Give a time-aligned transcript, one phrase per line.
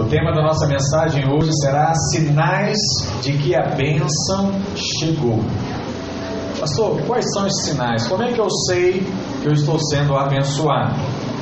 [0.00, 2.78] O tema da nossa mensagem hoje será Sinais
[3.20, 5.44] de que a bênção chegou.
[6.58, 8.08] Pastor, quais são esses sinais?
[8.08, 9.06] Como é que eu sei
[9.42, 10.94] que eu estou sendo abençoado?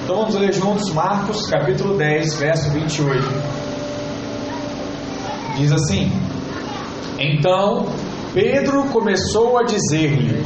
[0.03, 3.23] Então vamos ler juntos Marcos capítulo 10, verso 28.
[5.57, 6.11] Diz assim:
[7.17, 7.87] Então
[8.35, 10.45] Pedro começou a dizer-lhe: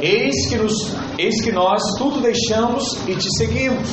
[0.00, 3.90] Eis que, eis que nós tudo deixamos e te seguimos.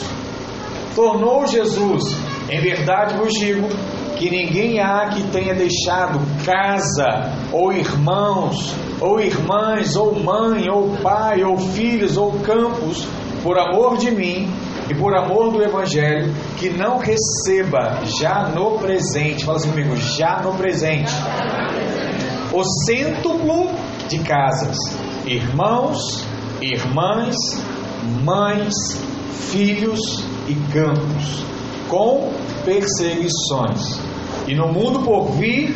[0.95, 2.15] Tornou Jesus:
[2.49, 3.67] Em verdade vos digo
[4.15, 11.43] que ninguém há que tenha deixado casa, ou irmãos, ou irmãs, ou mãe, ou pai,
[11.43, 13.07] ou filhos, ou campos,
[13.43, 14.49] por amor de mim
[14.89, 20.41] e por amor do Evangelho, que não receba já no presente, fala assim comigo, já
[20.41, 21.11] no presente,
[22.53, 23.69] o cêntuplo
[24.07, 24.77] de casas,
[25.25, 26.23] irmãos,
[26.61, 27.35] irmãs,
[28.23, 28.73] mães,
[29.51, 31.54] filhos e campos,
[31.89, 32.31] com
[32.63, 33.99] perseguições,
[34.47, 35.75] e no mundo por vir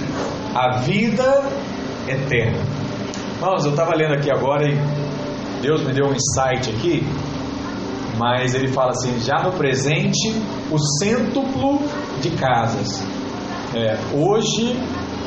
[0.55, 1.43] a vida
[2.07, 2.59] eterna.
[3.35, 4.77] Irmãos, eu estava lendo aqui agora e
[5.61, 7.05] Deus me deu um insight aqui,
[8.17, 10.35] mas ele fala assim: já no presente,
[10.71, 11.79] o cêntuplo
[12.21, 13.01] de casas.
[13.73, 14.73] É, hoje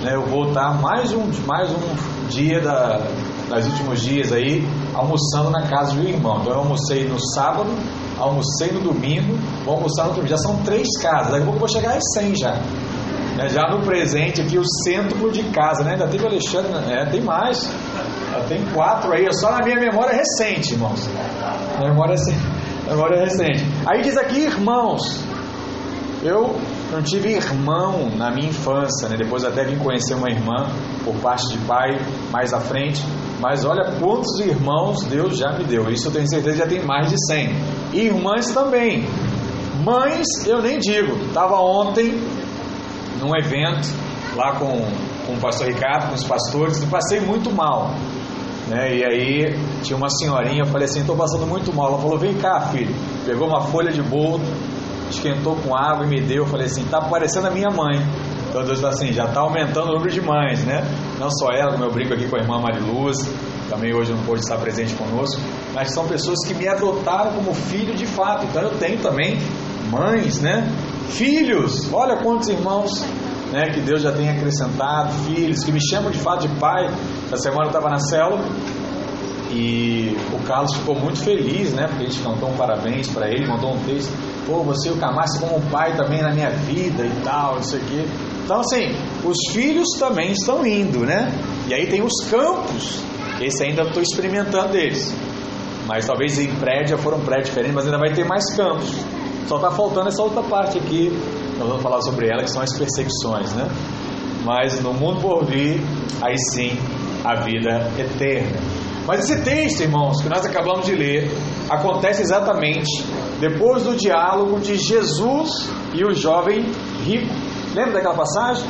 [0.02, 3.00] né, eu vou estar mais um, mais um dia da,
[3.48, 6.40] das últimos dias aí almoçando na casa do irmão.
[6.40, 7.70] Então eu almocei no sábado,
[8.22, 10.26] almocei no domingo, vou almoçar no dia.
[10.26, 12.58] Já são três casas, daqui a pouco vou chegar às 100 já.
[13.38, 15.92] É, já no presente aqui, o cêntuplo de casa, né?
[15.92, 17.02] Ainda teve o Alexandre, né?
[17.02, 17.68] é, tem mais.
[18.30, 21.08] Já tem quatro aí, só na minha memória recente, irmãos.
[21.80, 22.16] Memória,
[22.88, 23.64] memória recente.
[23.86, 25.20] Aí diz aqui, irmãos.
[26.22, 26.54] Eu
[26.92, 29.16] não tive irmão na minha infância, né?
[29.16, 30.68] Depois até vim conhecer uma irmã
[31.04, 31.98] por parte de pai
[32.30, 33.02] mais à frente.
[33.42, 35.90] Mas olha quantos irmãos Deus já me deu.
[35.90, 37.50] Isso eu tenho certeza já tem mais de 100.
[37.92, 39.04] Irmãs também.
[39.84, 41.16] Mães, eu nem digo.
[41.26, 42.22] Estava ontem
[43.20, 43.88] num evento
[44.36, 44.86] lá com,
[45.26, 47.90] com o pastor Ricardo, com os pastores, e passei muito mal.
[48.68, 48.94] Né?
[48.94, 51.88] E aí tinha uma senhorinha, eu falei assim, estou passando muito mal.
[51.88, 52.94] Ela falou, vem cá, filho.
[53.26, 54.44] Pegou uma folha de boldo,
[55.10, 56.44] esquentou com água e me deu.
[56.44, 58.00] Eu falei assim, tá parecendo a minha mãe.
[58.52, 60.84] Então Deus falou assim, já está aumentando o número de mães, né?
[61.18, 63.16] Não só ela, como eu brinco aqui com a irmã Mariluz,
[63.70, 65.40] também hoje não pôde estar presente conosco,
[65.72, 68.44] mas são pessoas que me adotaram como filho de fato.
[68.44, 69.38] Então eu tenho também
[69.90, 70.70] mães, né?
[71.08, 73.02] Filhos, olha quantos irmãos
[73.50, 76.90] né, que Deus já tem acrescentado, filhos, que me chamam de fato de pai.
[77.28, 78.44] Essa semana eu estava na célula
[79.50, 81.86] e o Carlos ficou muito feliz, né?
[81.86, 84.12] Porque a gente cantou um parabéns para ele, mandou um texto.
[84.46, 88.06] Pô, você e o Camacho como pai também na minha vida e tal, isso aqui.
[88.44, 88.94] Então, assim,
[89.24, 91.32] os filhos também estão indo, né?
[91.68, 92.98] E aí tem os campos,
[93.40, 95.14] esse ainda estou experimentando deles.
[95.86, 98.90] Mas talvez em prédio, foram prédios diferentes, mas ainda vai ter mais campos.
[99.46, 101.10] Só está faltando essa outra parte aqui,
[101.58, 103.68] nós vamos falar sobre ela, que são as perseguições, né?
[104.44, 105.80] Mas no mundo por vir,
[106.20, 106.76] aí sim,
[107.24, 108.58] a vida eterna.
[109.06, 111.30] Mas esse texto, irmãos, que nós acabamos de ler,
[111.68, 113.04] acontece exatamente
[113.40, 116.64] depois do diálogo de Jesus e o jovem
[117.04, 117.51] rico.
[117.74, 118.68] Lembra daquela passagem?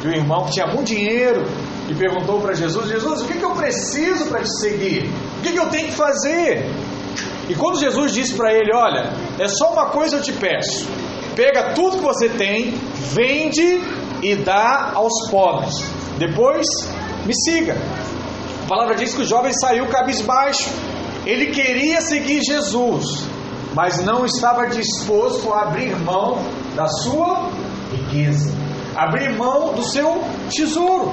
[0.00, 1.44] De um irmão que tinha muito dinheiro
[1.88, 5.10] e perguntou para Jesus: Jesus, o que, que eu preciso para te seguir?
[5.38, 6.70] O que, que eu tenho que fazer?
[7.48, 10.86] E quando Jesus disse para ele: Olha, é só uma coisa eu te peço.
[11.34, 12.74] Pega tudo que você tem,
[13.12, 13.80] vende
[14.22, 15.74] e dá aos pobres.
[16.18, 16.66] Depois
[17.24, 17.76] me siga.
[18.64, 20.68] A palavra diz que o jovem saiu cabisbaixo.
[21.24, 23.24] Ele queria seguir Jesus,
[23.74, 26.38] mas não estava disposto a abrir mão
[26.74, 27.50] da sua
[28.08, 28.52] riqueza,
[28.96, 31.12] abrir mão do seu tesouro.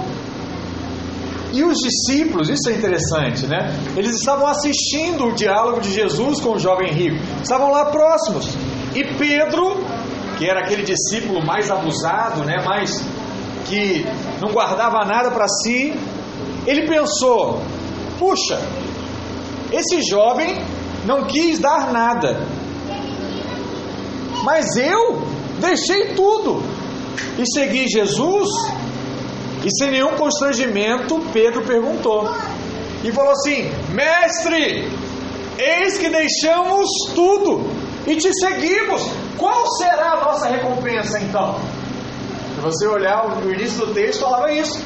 [1.53, 3.73] E os discípulos, isso é interessante, né?
[3.95, 8.53] Eles estavam assistindo o diálogo de Jesus com o jovem rico, estavam lá próximos.
[8.93, 9.77] E Pedro,
[10.37, 12.61] que era aquele discípulo mais abusado, né?
[12.65, 13.01] Mais
[13.65, 14.05] que
[14.41, 15.93] não guardava nada para si,
[16.67, 17.61] ele pensou:
[18.19, 18.59] puxa,
[19.71, 20.61] esse jovem
[21.05, 22.45] não quis dar nada,
[24.43, 25.21] mas eu
[25.59, 26.74] deixei tudo
[27.37, 28.49] e segui Jesus.
[29.63, 32.29] E sem nenhum constrangimento, Pedro perguntou
[33.03, 34.87] e falou assim: Mestre,
[35.57, 37.69] eis que deixamos tudo
[38.05, 39.01] e te seguimos.
[39.37, 41.59] Qual será a nossa recompensa então?
[42.55, 44.81] Se você olhar o início do texto, falava isso.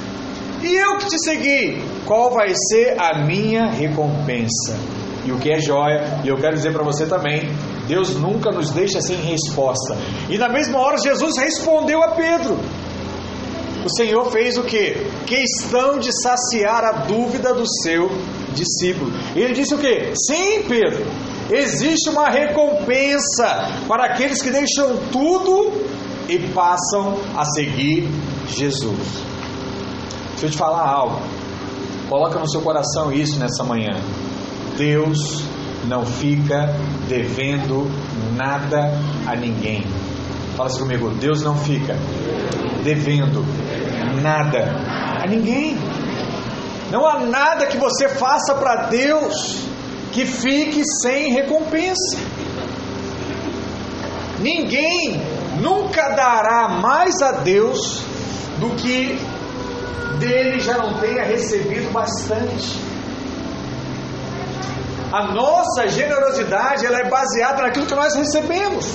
[0.62, 4.78] E eu que te segui, qual vai ser a minha recompensa?
[5.26, 7.50] E o que é joia, e eu quero dizer para você também,
[7.90, 9.98] Deus nunca nos deixa sem resposta.
[10.30, 12.56] E na mesma hora Jesus respondeu a Pedro.
[13.84, 14.96] O Senhor fez o que?
[15.26, 18.12] Questão de saciar a dúvida do seu
[18.54, 19.12] discípulo.
[19.36, 20.14] Ele disse o que?
[20.16, 21.04] Sim, Pedro,
[21.50, 25.72] existe uma recompensa para aqueles que deixam tudo
[26.28, 28.08] e passam a seguir
[28.50, 29.24] Jesus.
[30.34, 31.20] Deixa eu te falar algo.
[32.08, 34.00] Coloca no seu coração isso nessa manhã.
[34.78, 35.44] Deus
[35.86, 36.76] não fica
[37.08, 37.90] devendo
[38.36, 38.92] nada
[39.28, 39.86] a ninguém.
[40.56, 41.96] Fala assim comigo, Deus não fica
[42.84, 43.46] devendo
[44.22, 44.76] nada
[45.24, 45.78] a ninguém.
[46.92, 49.64] Não há nada que você faça para Deus
[50.12, 52.18] que fique sem recompensa.
[54.40, 55.22] Ninguém
[55.62, 58.02] nunca dará mais a Deus
[58.60, 59.20] do que
[60.20, 62.89] dele já não tenha recebido bastante.
[65.12, 68.86] A nossa generosidade ela é baseada naquilo que nós recebemos.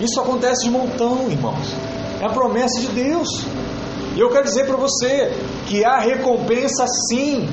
[0.00, 1.74] Isso acontece de montão, irmãos.
[2.20, 3.28] É a promessa de Deus.
[4.14, 5.32] E eu quero dizer para você
[5.66, 7.48] que há recompensa sim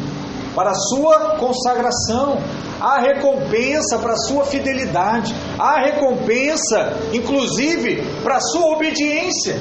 [0.53, 2.38] para a sua consagração,
[2.80, 9.56] há recompensa para a sua fidelidade, há recompensa, inclusive, para a sua obediência.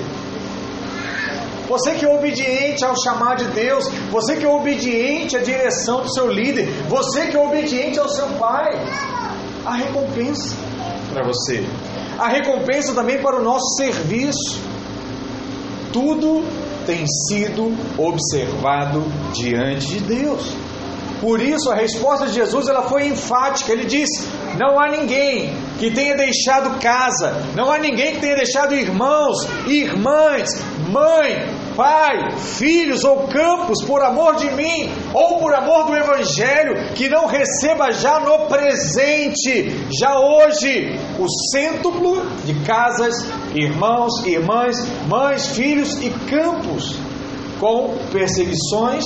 [1.70, 6.12] Você que é obediente ao chamar de Deus, você que é obediente à direção do
[6.12, 8.72] seu líder, você que é obediente ao seu pai,
[9.64, 10.56] há recompensa
[11.12, 11.64] para você.
[12.18, 14.60] Há recompensa também para o nosso serviço.
[15.92, 16.44] Tudo
[16.84, 20.52] tem sido observado diante de Deus.
[21.20, 23.70] Por isso a resposta de Jesus ela foi enfática.
[23.70, 24.26] Ele disse:
[24.58, 30.50] não há ninguém que tenha deixado casa, não há ninguém que tenha deixado irmãos, irmãs,
[30.90, 37.08] mãe, pai, filhos ou campos por amor de mim ou por amor do Evangelho, que
[37.08, 43.14] não receba já no presente, já hoje, o cêntuplo de casas,
[43.54, 44.76] irmãos, irmãs,
[45.08, 46.94] mães, filhos e campos,
[47.58, 49.04] com perseguições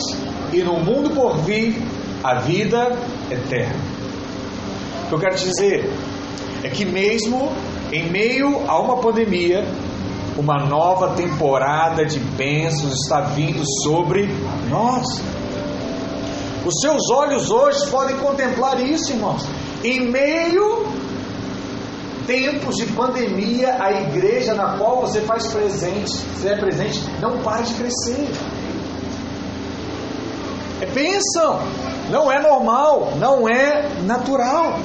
[0.52, 1.80] e no mundo por vir
[2.24, 2.98] a vida
[3.30, 3.94] eterna.
[5.12, 5.88] Eu quero te dizer
[6.64, 7.52] é que, mesmo
[7.92, 9.64] em meio a uma pandemia,
[10.36, 14.28] uma nova temporada de bênçãos está vindo sobre
[14.70, 15.04] nós.
[16.64, 19.46] Os seus olhos hoje podem contemplar isso, irmãos.
[19.84, 20.86] Em meio
[22.26, 27.60] tempos de pandemia, a igreja na qual você faz presente, você é presente, não para
[27.60, 28.26] de crescer.
[30.80, 31.60] É bênção,
[32.10, 34.78] não é normal, não é natural.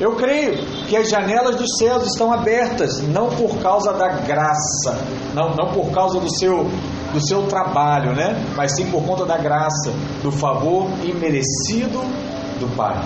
[0.00, 0.56] Eu creio
[0.88, 4.98] que as janelas dos céus estão abertas, não por causa da graça,
[5.32, 6.64] não, não por causa do seu,
[7.12, 8.34] do seu trabalho, né?
[8.56, 12.00] mas sim por conta da graça, do favor imerecido
[12.58, 13.00] do Pai.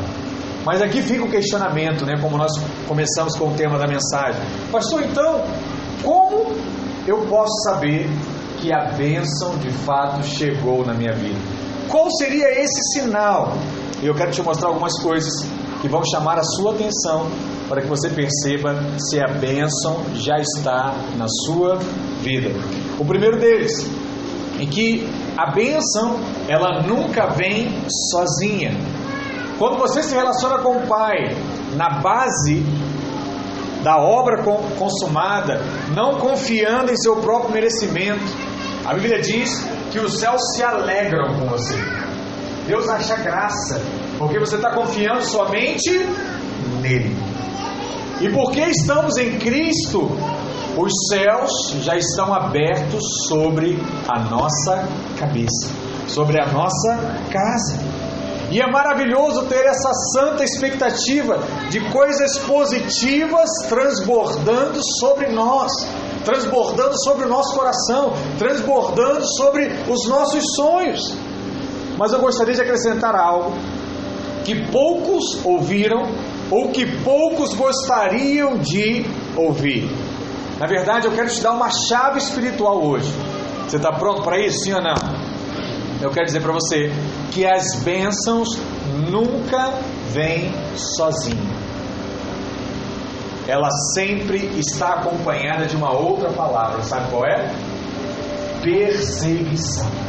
[0.64, 2.14] Mas aqui fica o questionamento, né?
[2.22, 2.52] como nós
[2.86, 4.40] começamos com o tema da mensagem.
[4.72, 5.42] Pastor, então,
[6.02, 6.54] como
[7.06, 8.08] eu posso saber
[8.60, 11.38] que a bênção de fato chegou na minha vida?
[11.86, 13.52] Qual seria esse sinal?
[14.02, 15.46] E eu quero te mostrar algumas coisas
[15.80, 17.28] que vão chamar a sua atenção
[17.68, 21.76] para que você perceba se a bênção já está na sua
[22.20, 22.50] vida.
[22.98, 23.86] O primeiro deles
[24.60, 27.68] é que a bênção ela nunca vem
[28.10, 28.72] sozinha.
[29.58, 31.36] Quando você se relaciona com o Pai
[31.76, 32.64] na base
[33.82, 34.42] da obra
[34.78, 35.60] consumada,
[35.94, 38.24] não confiando em seu próprio merecimento,
[38.84, 41.76] a Bíblia diz que os céus se alegram com você.
[42.66, 43.80] Deus acha graça
[44.18, 45.90] porque você está confiando somente
[46.82, 47.16] nele.
[48.20, 50.10] E porque estamos em Cristo,
[50.76, 55.70] os céus já estão abertos sobre a nossa cabeça,
[56.08, 56.96] sobre a nossa
[57.30, 57.78] casa.
[58.50, 61.38] E é maravilhoso ter essa santa expectativa
[61.70, 65.70] de coisas positivas transbordando sobre nós,
[66.24, 71.14] transbordando sobre o nosso coração, transbordando sobre os nossos sonhos.
[71.98, 73.52] Mas eu gostaria de acrescentar algo
[74.44, 76.08] que poucos ouviram
[76.50, 79.04] ou que poucos gostariam de
[79.36, 79.88] ouvir.
[80.58, 83.12] Na verdade, eu quero te dar uma chave espiritual hoje.
[83.66, 84.94] Você está pronto para isso, sim ou não?
[86.00, 86.90] Eu quero dizer para você
[87.32, 88.48] que as bênçãos
[89.10, 89.72] nunca
[90.10, 91.58] vêm sozinho.
[93.46, 97.50] Ela sempre está acompanhada de uma outra palavra, sabe qual é?
[98.62, 100.07] Perseguição.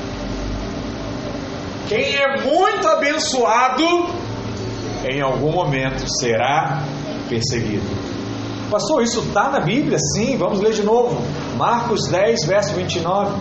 [1.89, 3.83] Quem é muito abençoado
[5.11, 6.83] em algum momento será
[7.27, 7.83] perseguido.
[8.69, 9.97] Pastor, isso está na Bíblia?
[10.13, 11.19] Sim, vamos ler de novo.
[11.57, 13.31] Marcos 10, verso 29.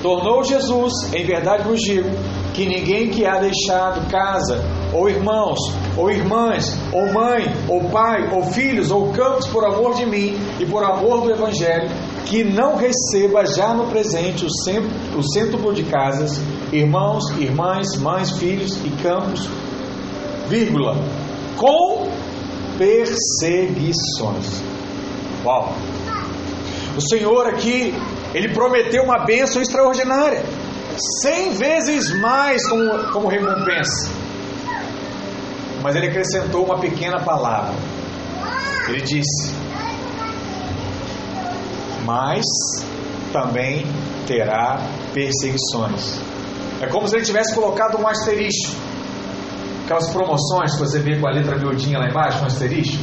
[0.00, 2.08] Tornou Jesus, em verdade vos digo,
[2.54, 5.58] que ninguém que há deixado casa, ou irmãos,
[5.96, 10.66] ou irmãs, ou mãe, ou pai, ou filhos, ou campos por amor de mim e
[10.66, 11.88] por amor do Evangelho,
[12.26, 14.50] que não receba já no presente o,
[15.22, 16.40] centro, de casas,
[16.72, 19.48] irmãos, irmãs, mães, filhos e campos
[20.48, 20.96] vírgula,
[21.56, 22.10] com
[22.78, 24.62] perseguições.
[25.44, 25.74] Uau!
[26.96, 27.94] O Senhor aqui,
[28.34, 30.42] Ele prometeu uma bênção extraordinária,
[31.22, 34.10] cem vezes mais como, como recompensa.
[35.82, 37.74] Mas Ele acrescentou uma pequena palavra.
[38.88, 39.52] Ele disse:
[42.04, 42.44] Mas
[43.32, 43.86] também
[44.26, 44.78] terá
[45.14, 46.31] perseguições.
[46.82, 48.74] É como se ele tivesse colocado um asterisco.
[49.84, 53.02] Aquelas promoções que você vê com a letra miudinha lá embaixo, um asterisco.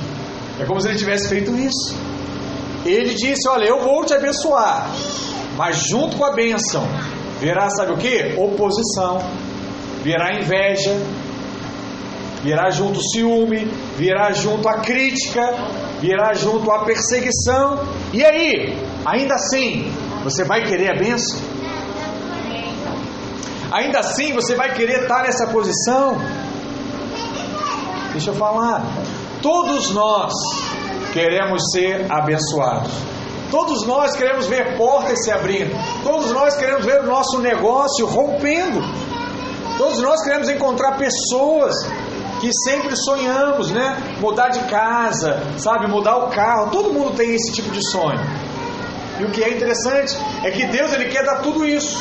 [0.59, 1.95] É como se ele tivesse feito isso.
[2.85, 4.89] Ele disse: Olha, eu vou te abençoar,
[5.55, 6.85] mas junto com a bênção
[7.39, 8.35] virá, sabe o que?
[8.37, 9.19] Oposição,
[10.03, 10.91] virá inveja,
[12.43, 13.65] virá junto ciúme,
[13.97, 15.41] virá junto a crítica,
[16.01, 17.79] virá junto a perseguição.
[18.11, 19.89] E aí, ainda assim,
[20.23, 21.39] você vai querer a bênção?
[23.71, 26.17] Ainda assim, você vai querer estar nessa posição?
[28.11, 28.83] Deixa eu falar.
[29.41, 30.33] Todos nós
[31.13, 32.91] queremos ser abençoados.
[33.51, 35.71] Todos nós queremos ver portas se abrindo.
[36.03, 38.81] Todos nós queremos ver o nosso negócio rompendo.
[39.77, 41.75] Todos nós queremos encontrar pessoas
[42.41, 43.97] que sempre sonhamos, né?
[44.19, 45.87] Mudar de casa, sabe?
[45.87, 46.71] Mudar o carro.
[46.71, 48.19] Todo mundo tem esse tipo de sonho.
[49.19, 51.97] E o que é interessante é que Deus ele quer dar tudo isso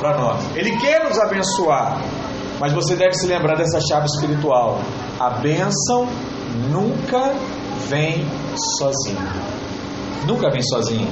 [0.00, 0.56] para nós.
[0.56, 2.00] Ele quer nos abençoar.
[2.58, 4.80] Mas você deve se lembrar dessa chave espiritual.
[5.18, 6.08] A bênção
[6.70, 7.32] nunca
[7.88, 8.26] vem
[8.78, 9.32] sozinha.
[10.26, 11.08] Nunca vem sozinha.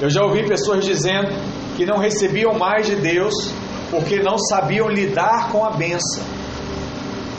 [0.00, 1.28] Eu já ouvi pessoas dizendo
[1.76, 3.32] que não recebiam mais de Deus
[3.90, 6.24] porque não sabiam lidar com a bênção.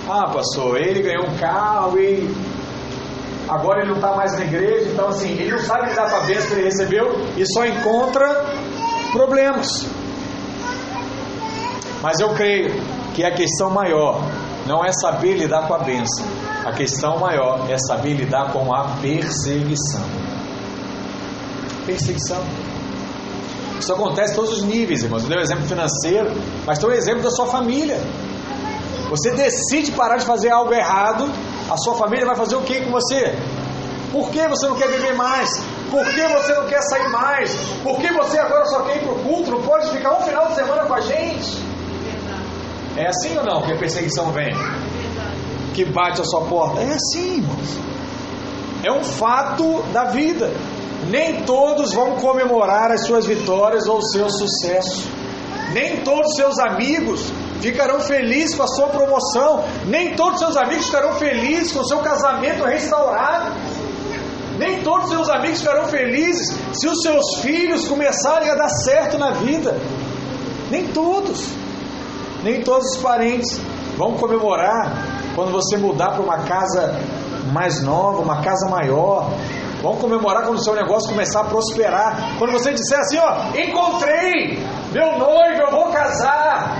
[0.07, 2.29] Ah, pastor, ele ganhou um carro e
[3.47, 6.19] agora ele não está mais na igreja, então assim, ele não sabe lidar com a
[6.21, 8.45] bênção que ele recebeu e só encontra
[9.11, 9.87] problemas.
[12.03, 12.69] Mas eu creio
[13.13, 14.21] que a questão maior
[14.67, 16.25] não é saber lidar com a bênção,
[16.65, 20.03] a questão maior é saber lidar com a perseguição.
[21.85, 22.43] Perseguição.
[23.79, 25.23] Isso acontece em todos os níveis, irmãos.
[25.23, 26.31] Eu dei um exemplo financeiro,
[26.65, 27.97] mas tem um exemplo da sua família.
[29.09, 31.31] Você decide parar de fazer algo errado,
[31.71, 33.33] a sua família vai fazer o que com você?
[34.11, 35.49] Por que você não quer viver mais?
[35.89, 37.55] Por que você não quer sair mais?
[37.81, 39.51] Por que você agora só quer ir para o culto?
[39.51, 41.72] Não pode ficar um final de semana com a gente?
[42.95, 44.53] É assim ou não que a perseguição vem?
[45.73, 46.81] Que bate a sua porta?
[46.81, 47.77] É assim, irmãos.
[48.83, 50.51] É um fato da vida.
[51.09, 55.07] Nem todos vão comemorar as suas vitórias ou o seu sucesso.
[55.73, 59.63] Nem todos os seus amigos ficarão felizes com a sua promoção.
[59.85, 63.51] Nem todos os seus amigos ficarão felizes com o seu casamento restaurado.
[64.59, 69.17] Nem todos os seus amigos ficarão felizes se os seus filhos começarem a dar certo
[69.17, 69.75] na vida.
[70.69, 71.62] Nem todos.
[72.43, 73.59] Nem todos os parentes
[73.97, 74.91] vão comemorar
[75.35, 76.99] quando você mudar para uma casa
[77.51, 79.31] mais nova, uma casa maior.
[79.81, 82.37] Vão comemorar quando o seu negócio começar a prosperar.
[82.37, 84.59] Quando você disser assim, ó, encontrei
[84.91, 86.77] meu noivo, eu vou casar.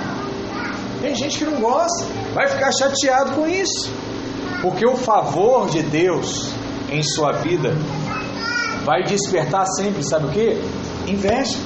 [1.02, 3.92] Tem gente que não gosta, vai ficar chateado com isso.
[4.62, 6.50] Porque o favor de Deus
[6.90, 7.76] em sua vida
[8.86, 10.62] vai despertar sempre, sabe o que?
[11.08, 11.58] Inveja,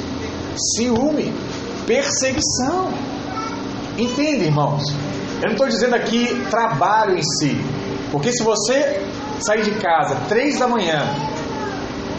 [0.76, 1.34] ciúme,
[1.86, 2.90] perseguição.
[3.98, 4.84] Entende, irmãos?
[5.42, 7.60] Eu não estou dizendo aqui trabalho em si.
[8.12, 9.02] Porque se você
[9.40, 11.04] sair de casa três da manhã,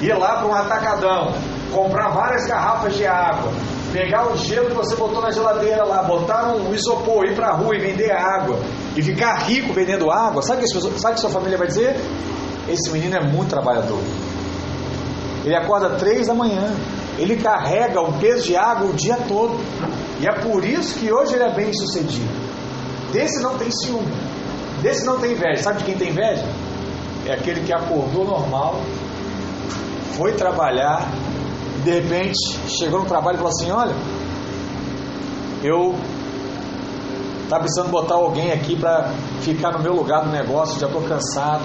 [0.00, 1.32] ir lá para um atacadão,
[1.72, 3.52] comprar várias garrafas de água,
[3.92, 7.52] pegar o gelo que você botou na geladeira lá, botar um isopor, ir para a
[7.52, 8.58] rua e vender água,
[8.96, 11.96] e ficar rico vendendo água, sabe o que, sabe que sua família vai dizer?
[12.68, 14.00] Esse menino é muito trabalhador.
[15.44, 16.74] Ele acorda três da manhã,
[17.18, 19.58] ele carrega um peso de água o dia todo.
[20.20, 22.28] E é por isso que hoje ele é bem sucedido.
[23.12, 24.12] Desse não tem ciúme,
[24.82, 25.62] desse não tem inveja.
[25.62, 26.44] Sabe de quem tem inveja?
[27.26, 28.80] É aquele que acordou normal,
[30.12, 31.08] foi trabalhar,
[31.78, 33.94] e de repente chegou no trabalho e falou assim: Olha,
[35.62, 35.94] eu
[37.44, 39.10] estava precisando botar alguém aqui para
[39.40, 41.62] ficar no meu lugar do negócio, já estou cansado,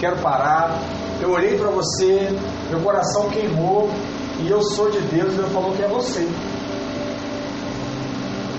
[0.00, 0.78] quero parar.
[1.20, 2.36] Eu olhei para você,
[2.70, 3.90] meu coração queimou
[4.40, 6.28] e eu sou de Deus Deus falou que é você.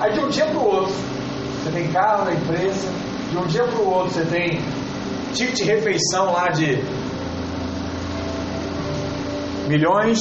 [0.05, 0.93] Aí de um dia para o outro,
[1.63, 2.87] você tem carro na empresa,
[3.31, 4.61] de um dia para o outro você tem
[5.33, 6.75] ticket de refeição lá de
[9.67, 10.19] milhões,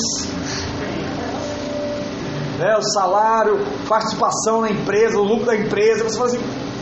[2.58, 6.04] né, o salário, participação na empresa, o lucro da empresa.
[6.04, 6.40] Você fala assim: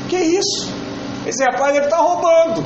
[0.09, 0.73] que isso?
[1.26, 2.64] Esse rapaz deve estar tá roubando.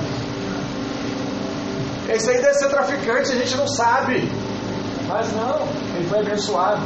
[2.11, 4.31] Esse aí deve ser traficante, a gente não sabe.
[5.09, 6.83] Mas não, ele foi abençoado.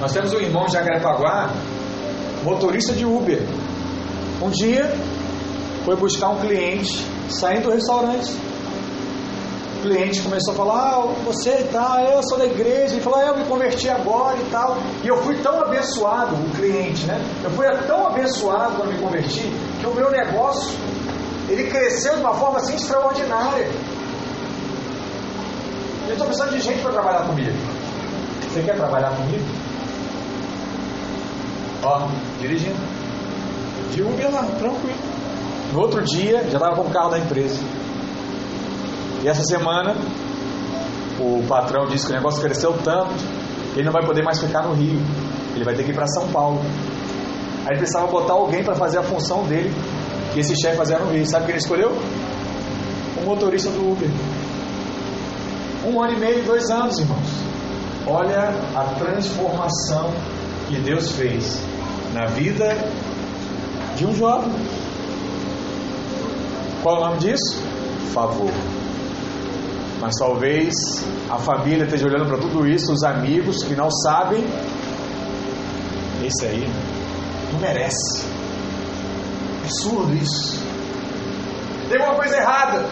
[0.00, 1.50] Nós temos um irmão de Jacarepaguá,
[2.42, 3.42] motorista de Uber.
[4.42, 4.90] Um dia
[5.84, 8.30] foi buscar um cliente saindo do restaurante.
[9.78, 13.26] o cliente começou a falar, ah, você tá, eu sou da igreja, ele falou, ah,
[13.28, 14.76] eu me converti agora e tal.
[15.02, 17.18] E eu fui tão abençoado, o cliente, né?
[17.42, 20.76] Eu fui tão abençoado quando me converti, que o meu negócio,
[21.48, 23.68] ele cresceu de uma forma assim extraordinária.
[26.06, 27.56] Eu estou precisando de gente para trabalhar comigo.
[28.52, 29.44] Você quer trabalhar comigo?
[31.82, 32.08] Ó,
[32.38, 32.78] dirigindo.
[33.92, 34.98] De Uber lá, tranquilo.
[35.72, 37.60] No outro dia, já estava com o carro da empresa.
[39.22, 39.94] E essa semana,
[41.18, 43.14] o patrão disse que o negócio cresceu tanto
[43.72, 45.00] que ele não vai poder mais ficar no Rio.
[45.54, 46.60] Ele vai ter que ir para São Paulo.
[47.66, 49.72] Aí precisava botar alguém para fazer a função dele,
[50.32, 51.24] que esse chefe fazia no Rio.
[51.26, 51.92] Sabe quem ele escolheu?
[53.22, 54.08] O motorista do Uber.
[55.86, 57.28] Um ano e meio, dois anos, irmãos.
[58.06, 60.10] Olha a transformação
[60.68, 61.60] que Deus fez
[62.20, 62.76] na vida
[63.96, 64.52] de um jovem.
[66.82, 67.62] Qual é o nome disso?
[68.12, 68.52] Favor.
[70.02, 70.74] Mas talvez
[71.30, 74.44] a família esteja olhando para tudo isso, os amigos que não sabem,
[76.22, 76.68] esse aí
[77.54, 78.26] não merece.
[79.62, 80.62] É absurdo isso.
[81.88, 82.84] Tem uma coisa errada.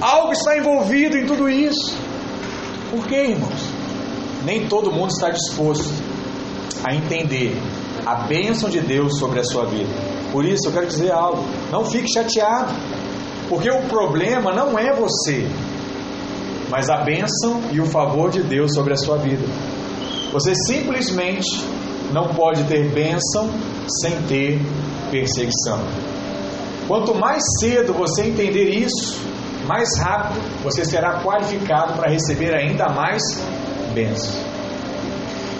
[0.00, 1.96] Algo está envolvido em tudo isso.
[2.92, 3.68] Por quê, irmãos?
[4.44, 5.92] Nem todo mundo está disposto
[6.84, 7.56] a entender
[8.06, 9.90] a bênção de Deus sobre a sua vida.
[10.32, 11.44] Por isso eu quero dizer algo.
[11.70, 12.72] Não fique chateado.
[13.48, 15.46] Porque o problema não é você
[16.72, 19.44] mas a bênção e o favor de Deus sobre a sua vida.
[20.32, 21.46] Você simplesmente
[22.10, 23.50] não pode ter bênção
[24.00, 24.58] sem ter
[25.10, 25.78] perseguição.
[26.88, 29.20] Quanto mais cedo você entender isso,
[29.66, 33.22] mais rápido você será qualificado para receber ainda mais
[33.92, 34.51] bênção.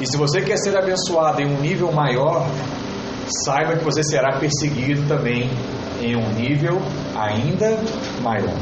[0.02, 2.44] E se você quer ser abençoado em um nível maior,
[3.44, 5.48] saiba que você será perseguido também
[6.02, 6.82] em um nível
[7.14, 7.78] ainda
[8.20, 8.52] maior.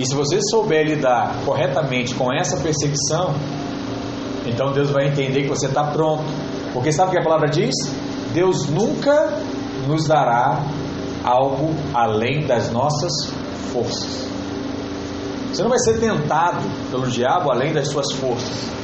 [0.00, 3.32] E se você souber lidar corretamente com essa perseguição,
[4.44, 6.24] então Deus vai entender que você está pronto.
[6.72, 7.72] Porque sabe o que a palavra diz?
[8.34, 9.38] Deus nunca
[9.86, 10.64] nos dará
[11.22, 13.12] algo além das nossas
[13.72, 14.26] forças.
[15.52, 16.58] Você não vai ser tentado
[16.90, 18.77] pelo diabo além das suas forças.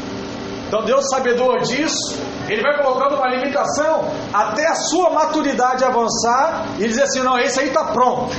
[0.74, 6.88] Então Deus, sabedor disso, Ele vai colocando uma limitação até a sua maturidade avançar e
[6.88, 8.34] dizer assim: não, esse aí está pronto.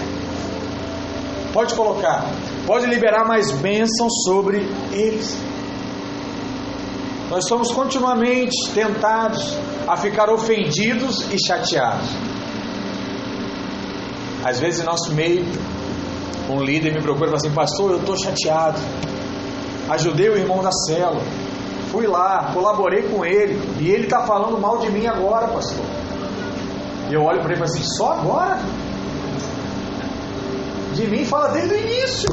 [1.54, 2.26] Pode colocar
[2.68, 5.38] pode liberar mais bênção sobre eles.
[7.30, 9.56] Nós somos continuamente tentados
[9.88, 12.10] a ficar ofendidos e chateados.
[14.44, 15.46] Às vezes, em nosso meio,
[16.50, 18.80] um líder me procura e fala assim: Pastor, eu estou chateado.
[19.90, 21.45] Ajudei o irmão da célula.
[21.96, 23.58] Fui lá, colaborei com ele.
[23.80, 25.86] E ele está falando mal de mim agora, pastor.
[27.10, 28.60] E eu olho para ele e falo assim: Só agora?
[30.94, 32.30] De mim fala desde o início.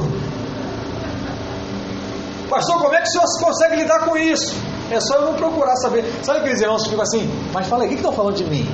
[2.49, 4.53] Pastor, como é que o senhor consegue lidar com isso?
[4.91, 6.03] É só eu não procurar saber.
[6.23, 7.29] Sabe aqueles irmãos que ficam assim?
[7.53, 8.67] Mas fala aí, o que estão falando de mim?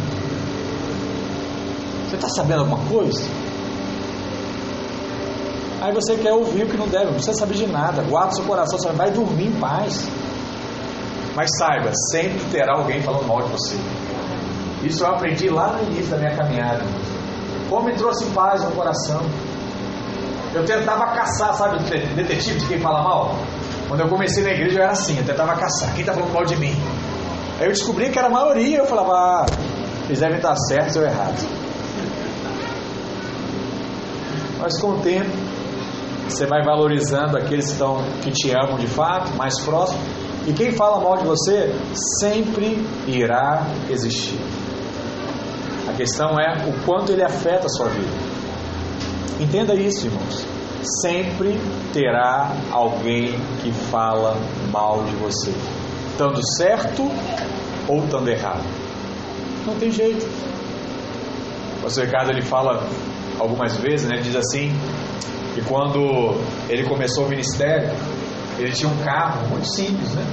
[2.09, 3.21] Você está sabendo alguma coisa?
[5.81, 8.01] Aí você quer ouvir o que não deve, não precisa saber de nada.
[8.01, 10.09] Guarda seu coração, você vai dormir em paz.
[11.35, 13.75] Mas saiba, sempre terá alguém falando mal de você.
[14.83, 16.83] Isso eu aprendi lá no início da minha caminhada.
[17.69, 19.21] Como me trouxe paz no coração.
[20.53, 21.77] Eu tentava caçar, sabe,
[22.15, 23.35] detetive de quem fala mal?
[23.87, 25.91] Quando eu comecei na igreja eu era assim, eu tentava caçar.
[25.91, 26.73] Quem está falando mal de mim?
[27.59, 29.45] Aí eu descobri que era a maioria, eu falava, ah,
[30.05, 31.45] eles devem estar certos ou errados.
[34.59, 35.29] Mas com o tempo,
[36.27, 40.01] você vai valorizando aqueles que, estão, que te amam de fato, mais próximos.
[40.47, 41.73] E quem fala mal de você
[42.19, 44.39] sempre irá existir.
[45.87, 48.11] A questão é o quanto ele afeta a sua vida.
[49.39, 50.59] Entenda isso, irmãos
[51.01, 51.59] sempre
[51.93, 54.37] terá alguém que fala
[54.71, 55.53] mal de você,
[56.11, 57.11] estando certo
[57.87, 58.63] ou estando errado.
[59.65, 60.25] Não tem jeito.
[61.77, 62.87] O pastor Ricardo ele fala
[63.39, 64.71] algumas vezes, né, diz assim,
[65.53, 66.35] que quando
[66.69, 67.89] ele começou o ministério,
[68.63, 70.25] ele tinha um carro muito simples, né?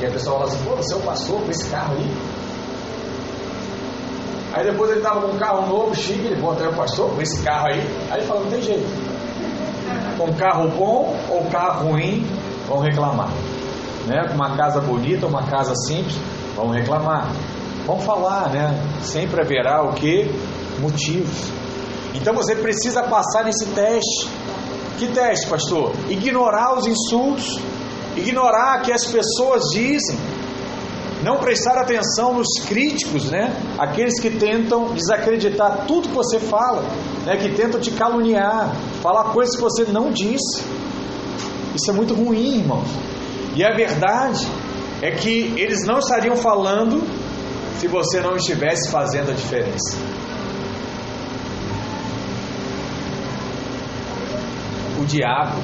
[0.00, 2.10] E a pessoa fala assim, pô, você é pastor com esse carro aí?
[4.54, 7.42] Aí depois ele estava com um carro novo, chique, ele aí o pastor com esse
[7.42, 7.80] carro aí.
[8.10, 9.12] Aí ele fala, não tem jeito
[10.16, 12.26] com carro bom ou carro ruim,
[12.68, 13.30] vão reclamar.
[14.06, 14.26] Né?
[14.28, 16.16] Com uma casa bonita, uma casa simples,
[16.56, 17.30] vão reclamar.
[17.86, 18.80] Vão falar, né?
[19.02, 20.30] Sempre haverá o que?
[20.80, 21.50] Motivos.
[22.14, 24.28] Então você precisa passar nesse teste.
[24.98, 25.92] Que teste, pastor?
[26.08, 27.58] Ignorar os insultos,
[28.16, 30.18] ignorar o que as pessoas dizem,
[31.22, 33.54] não prestar atenção nos críticos, né?
[33.78, 36.82] Aqueles que tentam desacreditar tudo que você fala,
[37.24, 37.36] né?
[37.36, 40.62] Que tentam te caluniar, falar coisas que você não disse.
[41.74, 42.88] Isso é muito ruim, irmãos.
[43.54, 44.46] E a verdade
[45.00, 47.02] é que eles não estariam falando
[47.78, 49.96] se você não estivesse fazendo a diferença.
[55.02, 55.56] O diabo,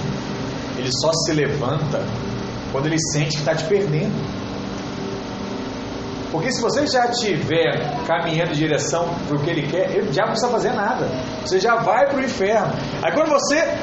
[0.77, 2.03] ele só se levanta
[2.73, 4.15] quando ele sente que está te perdendo.
[6.31, 10.23] Porque se você já estiver caminhando em direção para o que ele quer, ele já
[10.23, 11.07] não precisa fazer nada.
[11.45, 12.73] Você já vai para o inferno.
[13.03, 13.79] Aí quando você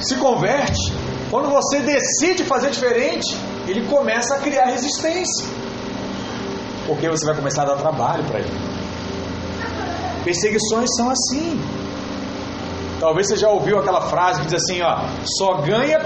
[0.00, 0.92] se converte,
[1.30, 3.36] quando você decide fazer diferente,
[3.68, 5.46] ele começa a criar resistência.
[6.86, 8.50] Porque você vai começar a dar trabalho para ele.
[10.24, 11.60] Perseguições são assim.
[13.00, 14.98] Talvez você já ouviu aquela frase que diz assim, ó,
[15.38, 16.00] só ganha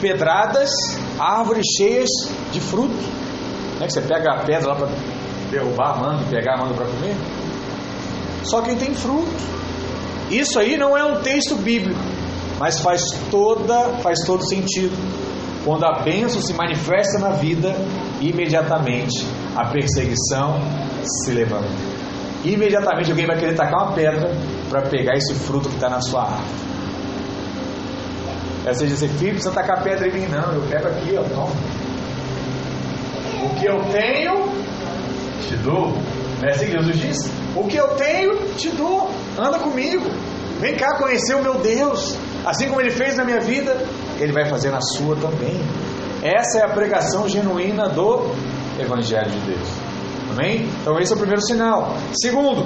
[0.00, 0.70] pedradas
[1.16, 2.08] árvores cheias
[2.50, 2.92] de fruto.
[3.76, 4.88] Não é que você pega a pedra lá para
[5.52, 7.14] derrubar, manda pegar, manda para comer?
[8.42, 9.30] Só quem tem fruto.
[10.32, 12.00] Isso aí não é um texto bíblico,
[12.58, 14.96] mas faz toda, faz todo sentido.
[15.64, 17.72] Quando a bênção se manifesta na vida,
[18.20, 19.24] imediatamente
[19.54, 20.56] a perseguição
[21.04, 21.68] se levanta.
[22.44, 24.28] Imediatamente alguém vai querer tacar uma pedra
[24.72, 26.72] para pegar esse fruto que está na sua árvore.
[28.66, 31.22] Aí você diz assim, filho, precisa tacar pedra em mim, não, eu pego aqui, ó,
[31.24, 31.52] toma.
[33.44, 34.48] O que eu tenho,
[35.46, 35.88] te dou.
[36.40, 37.30] Não é assim que Jesus diz?
[37.54, 39.10] O que eu tenho, te dou.
[39.38, 40.06] Anda comigo.
[40.58, 42.16] Vem cá conhecer o meu Deus.
[42.46, 43.76] Assim como ele fez na minha vida,
[44.18, 45.60] ele vai fazer na sua também.
[46.22, 48.30] Essa é a pregação genuína do
[48.80, 49.68] Evangelho de Deus.
[50.30, 50.66] Amém?
[50.80, 51.94] Então esse é o primeiro sinal.
[52.14, 52.64] Segundo,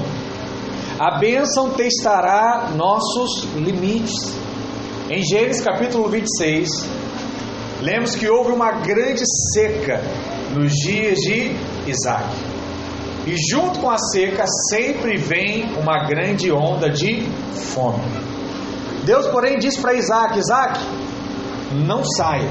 [0.99, 4.35] a bênção testará nossos limites.
[5.11, 6.69] Em Gênesis capítulo 26,
[7.83, 10.01] lemos que houve uma grande seca
[10.55, 11.55] nos dias de
[11.87, 12.27] Isaac.
[13.27, 17.23] E junto com a seca sempre vem uma grande onda de
[17.75, 18.01] fome.
[19.05, 20.81] Deus, porém, disse para Isaac: Isaac,
[21.87, 22.49] não saia,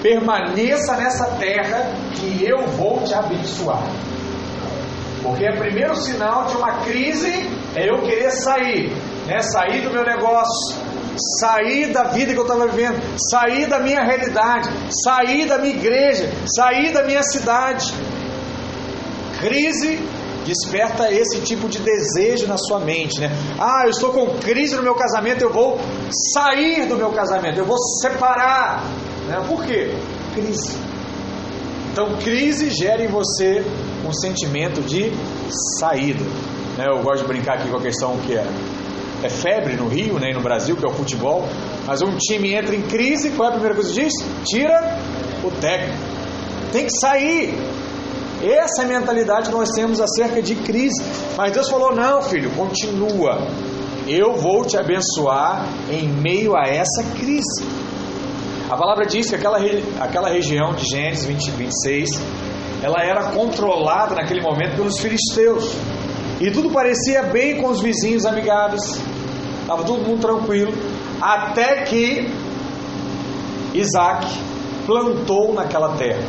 [0.00, 3.82] permaneça nessa terra que eu vou te abençoar.
[5.22, 8.90] Porque o primeiro sinal de uma crise é eu querer sair,
[9.26, 9.40] né?
[9.42, 10.76] sair do meu negócio,
[11.40, 14.70] sair da vida que eu estava vivendo, sair da minha realidade,
[15.04, 17.92] sair da minha igreja, sair da minha cidade.
[19.38, 19.98] Crise
[20.44, 23.30] desperta esse tipo de desejo na sua mente, né?
[23.58, 25.78] Ah, eu estou com crise no meu casamento, eu vou
[26.32, 28.82] sair do meu casamento, eu vou separar.
[29.28, 29.40] Né?
[29.46, 29.94] Por quê?
[30.34, 30.76] Crise.
[31.92, 33.64] Então, crise gera em você
[34.06, 35.12] um sentimento de
[35.78, 36.24] saída.
[36.76, 36.86] Né?
[36.88, 38.46] Eu gosto de brincar aqui com a questão que é,
[39.22, 41.46] é febre no Rio né, e no Brasil, que é o futebol.
[41.86, 44.12] Mas um time entra em crise, qual é a primeira coisa que diz?
[44.44, 44.98] Tira
[45.44, 45.98] o técnico.
[46.72, 47.54] Tem que sair.
[48.42, 51.02] Essa é a mentalidade que nós temos acerca de crise.
[51.36, 53.46] Mas Deus falou: não, filho, continua.
[54.06, 57.62] Eu vou te abençoar em meio a essa crise.
[58.70, 59.58] A palavra diz que aquela,
[60.00, 62.10] aquela região de Gênesis 20, 26
[62.82, 65.74] ela era controlada naquele momento pelos filisteus.
[66.40, 69.00] E tudo parecia bem com os vizinhos amigáveis.
[69.60, 70.72] Estava todo mundo tranquilo.
[71.20, 72.30] Até que
[73.74, 74.26] Isaac
[74.86, 76.22] plantou naquela terra.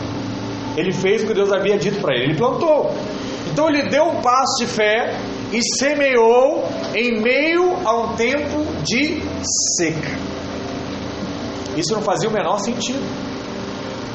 [0.75, 2.25] Ele fez o que Deus havia dito para ele.
[2.25, 2.91] Ele plantou.
[3.51, 5.17] Então ele deu um passo de fé
[5.51, 9.21] e semeou em meio a um tempo de
[9.77, 10.17] seca.
[11.77, 13.01] Isso não fazia o menor sentido.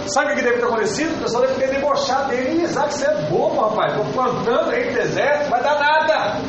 [0.06, 1.16] Sabe o que deve ter acontecido?
[1.16, 2.62] O pessoal deve ter debochado dele.
[2.62, 3.92] Isaac, você é bobo, rapaz.
[3.92, 6.40] Estou plantando aí no deserto, vai dar nada.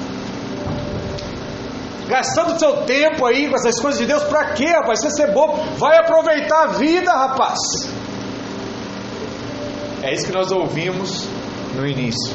[2.08, 5.02] Gastando seu tempo aí com essas coisas de Deus, para quê, rapaz?
[5.02, 7.58] Você ser bobo, vai aproveitar a vida, rapaz.
[10.04, 11.28] É isso que nós ouvimos
[11.76, 12.34] no início.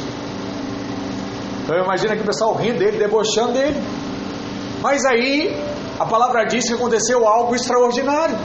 [1.62, 3.80] Então imagina que o pessoal rindo dele, debochando dele.
[4.82, 5.56] Mas aí
[5.98, 8.37] a palavra diz que aconteceu algo extraordinário.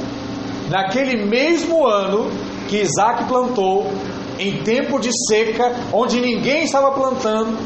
[0.70, 2.30] Naquele mesmo ano
[2.68, 3.92] que Isaac plantou,
[4.40, 7.58] em tempo de seca, onde ninguém estava plantando,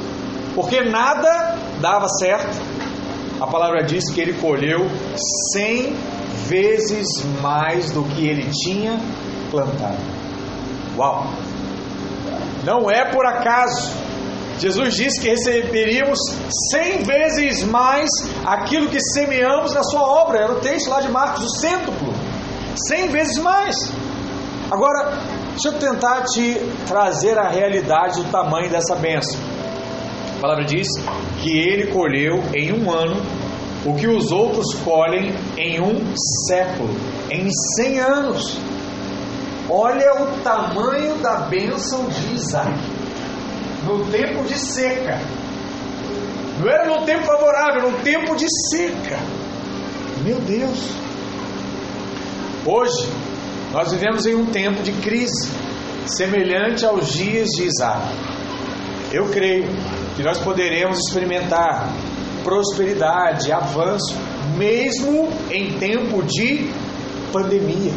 [0.56, 2.58] porque nada dava certo,
[3.40, 4.88] a palavra diz que ele colheu
[5.52, 5.96] cem
[6.48, 7.08] vezes
[7.42, 9.00] mais do que ele tinha
[9.50, 9.98] plantado.
[10.98, 11.28] Uau!
[12.64, 13.90] Não é por acaso.
[14.60, 16.20] Jesus disse que receberíamos
[16.70, 18.10] cem vezes mais
[18.46, 20.40] aquilo que semeamos na sua obra.
[20.40, 22.14] Era o texto lá de Marcos, o cêntuplo.
[22.76, 23.76] Cem vezes mais.
[24.72, 26.56] Agora, deixa eu tentar te
[26.88, 29.38] trazer a realidade do tamanho dessa bênção.
[30.38, 30.88] A palavra diz
[31.44, 33.22] que ele colheu em um ano
[33.86, 36.16] o que os outros colhem em um
[36.48, 36.90] século,
[37.30, 38.58] em cem anos.
[39.70, 42.80] Olha o tamanho da bênção de Isaac.
[43.86, 45.20] No tempo de seca.
[46.60, 49.20] Não era no tempo favorável, no tempo de seca.
[50.24, 50.92] Meu Deus.
[52.66, 53.10] Hoje,
[53.72, 55.50] Nós vivemos em um tempo de crise,
[56.06, 58.06] semelhante aos dias de Isaac.
[59.14, 59.66] Eu creio
[60.16, 61.90] que nós poderemos experimentar
[62.44, 64.14] prosperidade, avanço,
[64.58, 66.70] mesmo em tempo de
[67.32, 67.94] pandemia.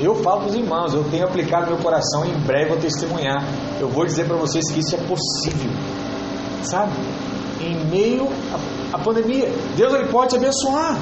[0.00, 3.44] Eu falo para os irmãos, eu tenho aplicado meu coração, em breve vou testemunhar.
[3.78, 5.70] Eu vou dizer para vocês que isso é possível,
[6.62, 6.92] sabe?
[7.60, 8.26] Em meio
[8.90, 10.98] à pandemia, Deus ele pode te abençoar.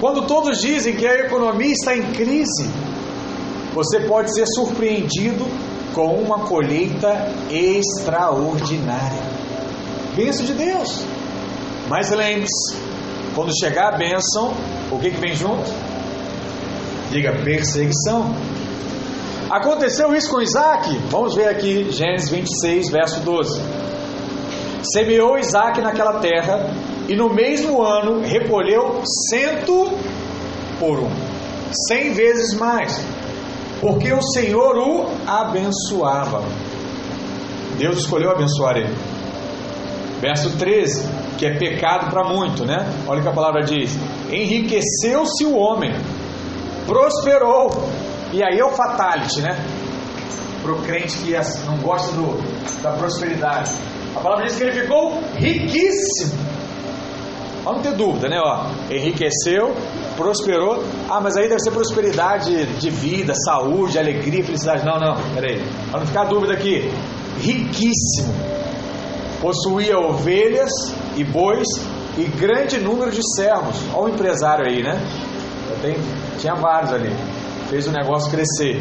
[0.00, 2.70] Quando todos dizem que a economia está em crise,
[3.74, 5.44] você pode ser surpreendido
[5.92, 9.22] com uma colheita extraordinária.
[10.14, 11.04] Bênção de Deus.
[11.88, 12.76] Mas lembre-se,
[13.34, 14.52] quando chegar a bênção,
[14.92, 15.68] o que, que vem junto?
[17.10, 18.34] Diga perseguição.
[19.50, 20.94] Aconteceu isso com Isaac?
[21.10, 23.60] Vamos ver aqui, Gênesis 26, verso 12.
[24.92, 26.70] Semeou Isaac naquela terra
[27.08, 29.90] e no mesmo ano recolheu cento
[30.78, 31.10] por um,
[31.88, 33.02] cem vezes mais,
[33.80, 36.42] porque o Senhor o abençoava.
[37.78, 38.94] Deus escolheu abençoar ele.
[40.20, 42.92] Verso 13, que é pecado para muito, né?
[43.06, 43.96] Olha o que a palavra diz:
[44.30, 45.94] enriqueceu-se o homem,
[46.86, 47.88] prosperou.
[48.32, 49.64] E aí é o fatality, né?
[50.60, 51.32] Para o crente que
[51.64, 52.36] não gosta do,
[52.82, 53.70] da prosperidade.
[54.14, 56.47] A palavra diz que ele ficou riquíssimo.
[57.68, 58.40] Para não ter dúvida, né?
[58.42, 59.76] Ó, enriqueceu,
[60.16, 60.82] prosperou.
[61.06, 64.86] Ah, mas aí deve ser prosperidade de vida, saúde, alegria, felicidade.
[64.86, 65.62] Não, não, peraí.
[65.90, 66.90] Para não ficar dúvida aqui.
[67.38, 68.34] Riquíssimo.
[69.42, 70.70] Possuía ovelhas
[71.14, 71.68] e bois
[72.16, 73.76] e grande número de servos.
[73.92, 74.98] Olha o empresário aí, né?
[75.82, 76.00] Tenho,
[76.38, 77.14] tinha vários ali.
[77.68, 78.80] Fez o negócio crescer.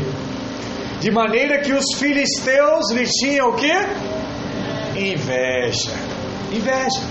[1.02, 3.74] De maneira que os filisteus lhe tinham o quê?
[4.96, 5.92] Inveja.
[6.54, 7.02] Inveja.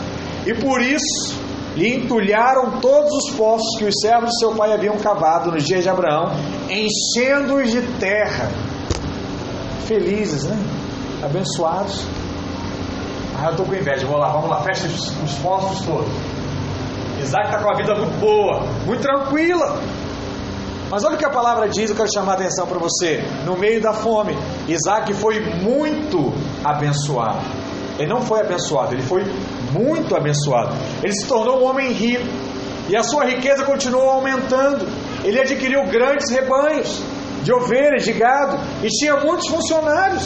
[0.46, 1.44] E por isso
[1.76, 5.82] lhe entulharam todos os poços que os servos de seu pai haviam cavado nos dias
[5.82, 6.32] de Abraão,
[6.70, 8.50] enchendo-os de terra.
[9.84, 10.58] Felizes, né?
[11.22, 12.02] Abençoados.
[13.38, 16.08] Ah, eu estou com inveja, vou lá, vamos lá, fecha os, os poços todos.
[17.22, 19.78] Isaac está com a vida muito boa, muito tranquila.
[20.90, 23.22] Mas olha o que a palavra diz, eu quero chamar a atenção para você.
[23.44, 24.34] No meio da fome,
[24.66, 26.32] Isaac foi muito
[26.64, 27.40] abençoado.
[27.98, 29.24] Ele não foi abençoado, ele foi
[29.72, 30.74] muito abençoado.
[31.02, 32.26] Ele se tornou um homem rico
[32.88, 34.86] e a sua riqueza continuou aumentando.
[35.24, 37.02] Ele adquiriu grandes rebanhos
[37.42, 40.22] de ovelhas, de gado e tinha muitos funcionários.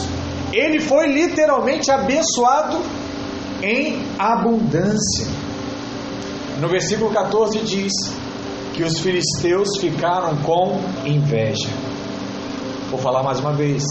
[0.53, 2.79] Ele foi literalmente abençoado
[3.61, 5.27] em abundância.
[6.59, 7.91] No versículo 14 diz
[8.73, 11.69] que os filisteus ficaram com inveja.
[12.89, 13.83] Vou falar mais uma vez.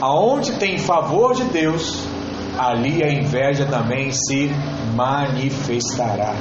[0.00, 2.04] Aonde tem favor de Deus,
[2.58, 4.50] ali a inveja também se
[4.94, 6.34] manifestará.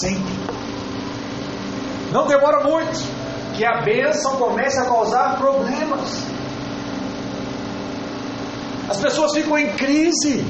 [0.00, 0.44] Sempre.
[2.12, 3.02] Não demora muito
[3.56, 6.24] que a bênção comece a causar problemas.
[8.88, 10.44] As pessoas ficam em crise.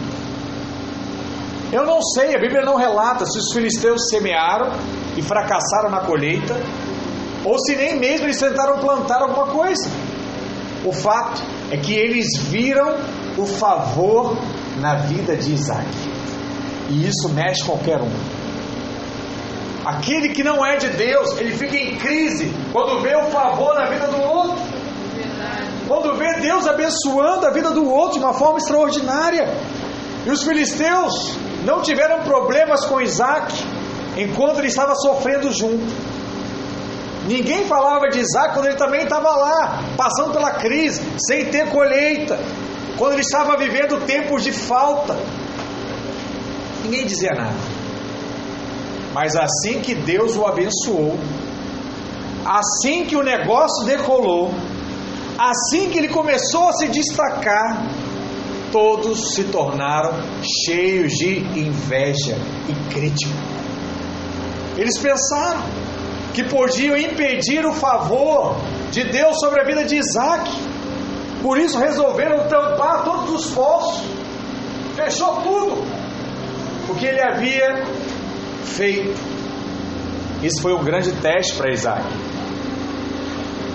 [1.72, 4.70] Eu não sei, a Bíblia não relata se os filisteus semearam
[5.16, 6.54] e fracassaram na colheita,
[7.44, 9.90] ou se nem mesmo eles tentaram plantar alguma coisa.
[10.84, 12.94] O fato é que eles viram
[13.38, 14.37] o favor
[14.84, 15.88] na vida de Isaac.
[16.90, 18.12] E isso mexe qualquer um.
[19.82, 23.88] Aquele que não é de Deus, ele fica em crise quando vê o favor na
[23.88, 24.62] vida do outro.
[25.88, 29.48] Quando vê Deus abençoando a vida do outro de uma forma extraordinária.
[30.26, 33.54] E os filisteus não tiveram problemas com Isaac
[34.18, 35.94] enquanto ele estava sofrendo junto.
[37.26, 42.38] Ninguém falava de Isaac quando ele também estava lá, passando pela crise, sem ter colheita,
[42.98, 45.16] quando ele estava vivendo tempos de falta.
[46.85, 47.74] Ninguém dizia nada.
[49.12, 51.18] Mas assim que Deus o abençoou,
[52.44, 54.52] assim que o negócio decolou,
[55.38, 57.87] assim que ele começou a se destacar,
[58.72, 60.12] todos se tornaram
[60.66, 62.37] cheios de inveja
[62.68, 63.35] e crítica.
[64.76, 65.62] Eles pensaram
[66.35, 68.57] que podiam impedir o favor
[68.90, 70.50] de Deus sobre a vida de Isaac.
[71.44, 74.02] Por isso resolveram tampar todos os poços.
[74.96, 75.85] Fechou tudo.
[76.88, 77.85] O que ele havia
[78.64, 79.14] feito.
[80.42, 82.02] Isso foi um grande teste para Isaac.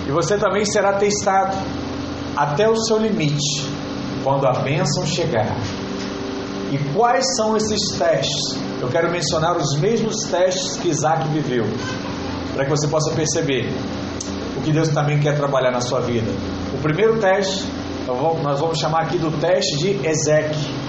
[0.08, 1.56] E você também será testado
[2.36, 3.64] até o seu limite
[4.24, 5.54] quando a bênção chegar.
[6.72, 8.58] E quais são esses testes?
[8.82, 11.66] Eu quero mencionar os mesmos testes que Isaac viveu,
[12.52, 13.72] para que você possa perceber
[14.56, 16.32] o que Deus também quer trabalhar na sua vida.
[16.72, 17.64] O primeiro teste,
[18.06, 20.80] nós vamos chamar aqui do teste de Ezequiel.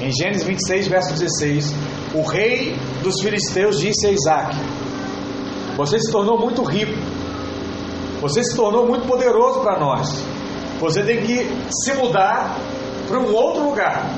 [0.00, 1.74] Em Gênesis 26, verso 16,
[2.14, 4.56] o rei dos filisteus disse a Isaac:
[5.76, 6.92] Você se tornou muito rico,
[8.20, 10.08] Você se tornou muito poderoso para nós.
[10.80, 12.56] Você tem que se mudar
[13.06, 14.10] para um outro lugar.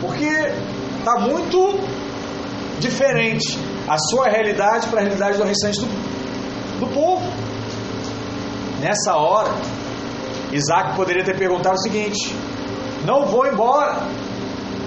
[0.00, 0.30] Porque
[0.98, 1.78] está muito
[2.80, 7.45] diferente a sua realidade para a realidade do restante do, do povo.
[8.80, 9.50] Nessa hora,
[10.52, 12.34] Isaac poderia ter perguntado o seguinte:
[13.04, 14.02] Não vou embora.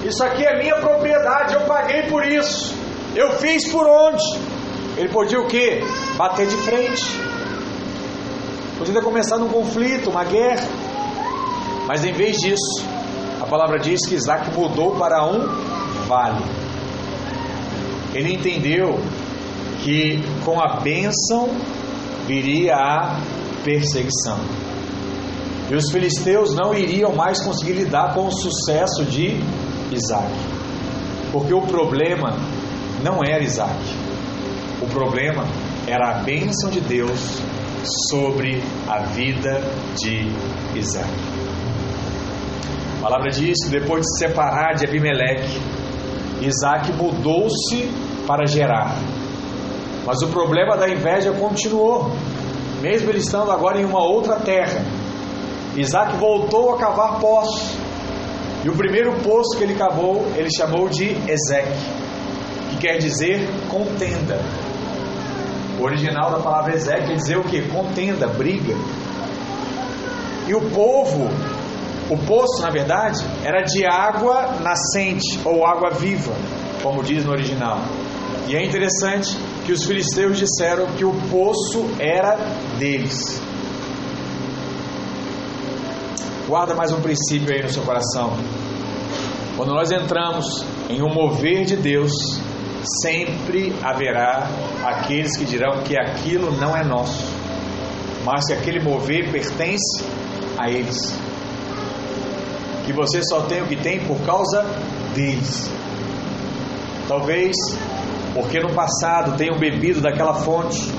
[0.04, 2.73] Isso aqui é minha propriedade, eu paguei por isso.
[3.15, 4.23] Eu fiz por onde?
[4.97, 5.84] Ele podia o quê?
[6.15, 7.19] Bater de frente.
[8.78, 10.67] Podia ter começado um conflito, uma guerra.
[11.86, 12.86] Mas em vez disso,
[13.41, 15.45] a palavra diz que Isaac mudou para um
[16.08, 16.43] vale.
[18.13, 18.99] Ele entendeu
[19.84, 21.49] que com a bênção
[22.25, 23.19] viria a
[23.63, 24.38] perseguição.
[25.69, 29.39] E os filisteus não iriam mais conseguir lidar com o sucesso de
[29.91, 30.32] Isaac.
[31.32, 32.36] Porque o problema
[33.04, 33.78] não era Isaac.
[34.82, 35.43] O problema
[35.88, 37.19] era a bênção de Deus
[38.10, 39.62] sobre a vida
[39.95, 40.32] de
[40.78, 41.10] Isaac.
[42.98, 45.62] A palavra diz que depois de se separar de Abimeleque,
[46.41, 47.89] Isaac mudou-se
[48.28, 48.95] para Gerar.
[50.06, 52.12] Mas o problema da inveja continuou,
[52.82, 54.84] mesmo ele estando agora em uma outra terra.
[55.76, 57.78] Isaac voltou a cavar poços.
[58.63, 61.80] E o primeiro poço que ele cavou, ele chamou de Ezeque,
[62.72, 64.42] que quer dizer contenda.
[65.80, 67.62] O original da palavra Ezeque quer dizer o que?
[67.70, 68.76] Contenda, briga.
[70.48, 71.30] E o povo,
[72.10, 76.34] o poço, na verdade, era de água nascente ou água viva,
[76.84, 77.80] como diz no original.
[78.48, 79.38] E é interessante
[79.69, 82.36] que os filisteus disseram que o poço era
[82.79, 83.39] deles.
[86.47, 88.34] Guarda mais um princípio aí no seu coração.
[89.55, 92.12] Quando nós entramos em um mover de Deus,
[93.03, 94.49] sempre haverá
[94.84, 97.23] aqueles que dirão que aquilo não é nosso,
[98.25, 100.03] mas que aquele mover pertence
[100.58, 101.15] a eles.
[102.88, 104.65] Que você só tem o que tem por causa
[105.13, 105.69] deles.
[107.08, 107.55] Talvez
[108.34, 110.92] porque no passado tenham bebido daquela fonte,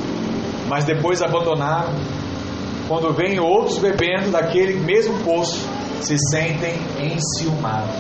[0.69, 1.95] mas depois abandonaram.
[2.88, 5.64] Quando vêm outros bebendo daquele mesmo poço,
[6.01, 7.95] se sentem enciumados.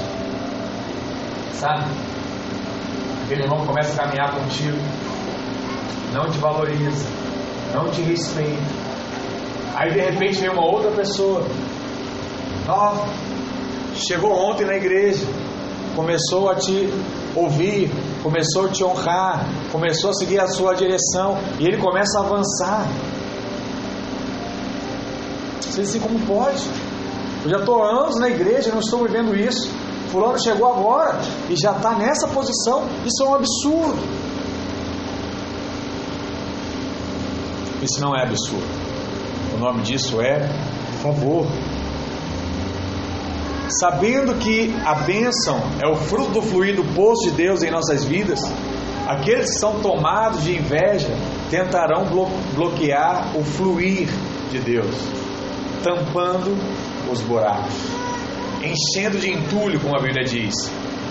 [1.52, 1.84] Sabe?
[3.24, 4.76] Aquele irmão começa a caminhar contigo,
[6.12, 7.06] não te valoriza,
[7.72, 8.80] não te respeita.
[9.76, 11.46] Aí de repente vem uma outra pessoa,
[12.66, 13.06] nova,
[13.94, 15.24] chegou ontem na igreja,
[15.94, 16.92] começou a te
[17.34, 17.90] ouvir,
[18.22, 22.86] começou a te honrar, começou a seguir a sua direção e ele começa a avançar.
[25.60, 26.62] Você diz assim, como pode?
[27.44, 29.70] Eu já estou anos na igreja, não estou vivendo isso.
[30.10, 32.84] Fulano chegou agora e já está nessa posição.
[33.06, 34.02] Isso é um absurdo.
[37.82, 38.66] Isso não é absurdo.
[39.54, 40.48] O nome disso é
[41.02, 41.46] favor.
[43.78, 48.04] Sabendo que a bênção é o fruto do fluir do poço de Deus em nossas
[48.04, 48.40] vidas,
[49.06, 51.08] aqueles que são tomados de inveja
[51.48, 52.04] tentarão
[52.54, 54.08] bloquear o fluir
[54.50, 54.94] de Deus,
[55.84, 56.56] tampando
[57.08, 57.74] os buracos,
[58.60, 60.54] enchendo de entulho, como a Bíblia diz.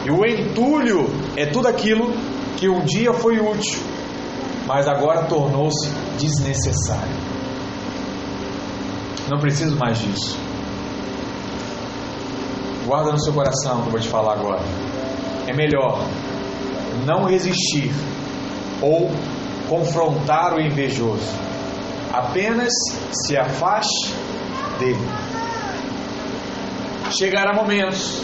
[0.06, 2.14] E o entulho é tudo aquilo
[2.58, 3.80] que um dia foi útil,
[4.68, 7.16] mas agora tornou-se desnecessário.
[9.30, 10.49] Não preciso mais disso.
[12.90, 14.62] Guarda no seu coração o que eu vou te falar agora.
[15.46, 16.04] É melhor
[17.06, 17.92] não resistir
[18.82, 19.12] ou
[19.70, 21.30] confrontar o invejoso.
[22.12, 22.74] Apenas
[23.12, 24.12] se afaste
[24.80, 25.08] dele.
[27.12, 28.24] Chegará momentos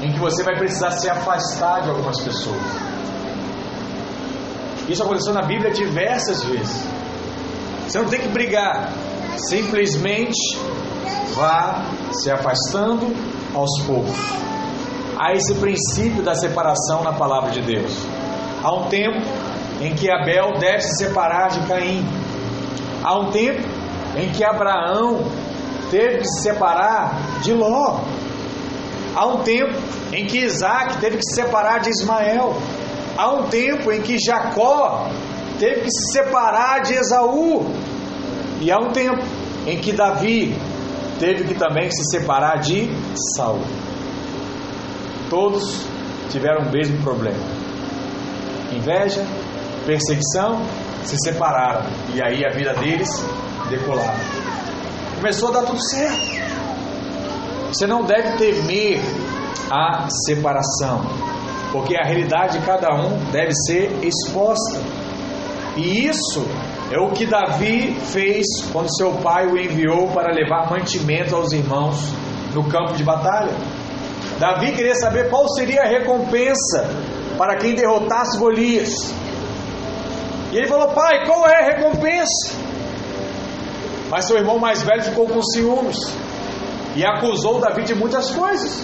[0.00, 2.62] em que você vai precisar se afastar de algumas pessoas.
[4.88, 6.86] Isso aconteceu na Bíblia diversas vezes.
[7.88, 8.92] Você não tem que brigar,
[9.48, 10.56] simplesmente
[11.34, 11.82] vá
[12.12, 13.12] se afastando
[13.58, 14.16] aos poucos.
[15.18, 17.92] Há esse princípio da separação na palavra de Deus.
[18.62, 19.20] Há um tempo
[19.80, 22.04] em que Abel deve se separar de Caim.
[23.02, 23.66] Há um tempo
[24.16, 25.24] em que Abraão
[25.90, 28.00] teve que se separar de Ló.
[29.14, 29.74] Há um tempo
[30.12, 32.54] em que Isaac teve que se separar de Ismael.
[33.16, 35.08] Há um tempo em que Jacó
[35.58, 37.66] teve que se separar de Esaú.
[38.60, 39.22] E há um tempo
[39.66, 40.56] em que Davi
[41.18, 42.88] teve que também se separar de
[43.36, 43.60] Saul.
[45.28, 45.86] Todos
[46.30, 47.38] tiveram o mesmo problema.
[48.72, 49.24] Inveja,
[49.86, 50.62] perseguição,
[51.04, 51.86] se separaram.
[52.14, 53.08] E aí a vida deles
[53.68, 54.18] decolava.
[55.16, 56.38] Começou a dar tudo certo.
[57.68, 59.00] Você não deve temer
[59.70, 61.02] a separação,
[61.72, 64.80] porque a realidade de cada um deve ser exposta.
[65.76, 66.46] E isso
[66.90, 71.96] É o que Davi fez quando seu pai o enviou para levar mantimento aos irmãos
[72.54, 73.52] no campo de batalha.
[74.38, 76.88] Davi queria saber qual seria a recompensa
[77.36, 79.12] para quem derrotasse Golias.
[80.50, 82.54] E ele falou: Pai, qual é a recompensa?
[84.08, 85.98] Mas seu irmão mais velho ficou com ciúmes
[86.96, 88.82] e acusou Davi de muitas coisas.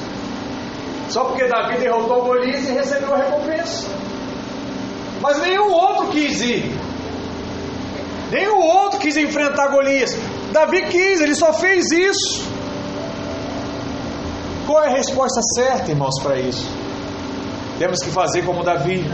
[1.09, 3.89] Só porque Davi derrotou Golias e recebeu a recompensa.
[5.23, 6.84] Mas nenhum outro quis ir.
[8.35, 10.11] Nenhum outro quis enfrentar Golias.
[10.51, 12.45] Davi quis, ele só fez isso.
[14.67, 16.69] Qual é a resposta certa, irmãos, para isso?
[17.79, 19.09] Temos que fazer como Davi.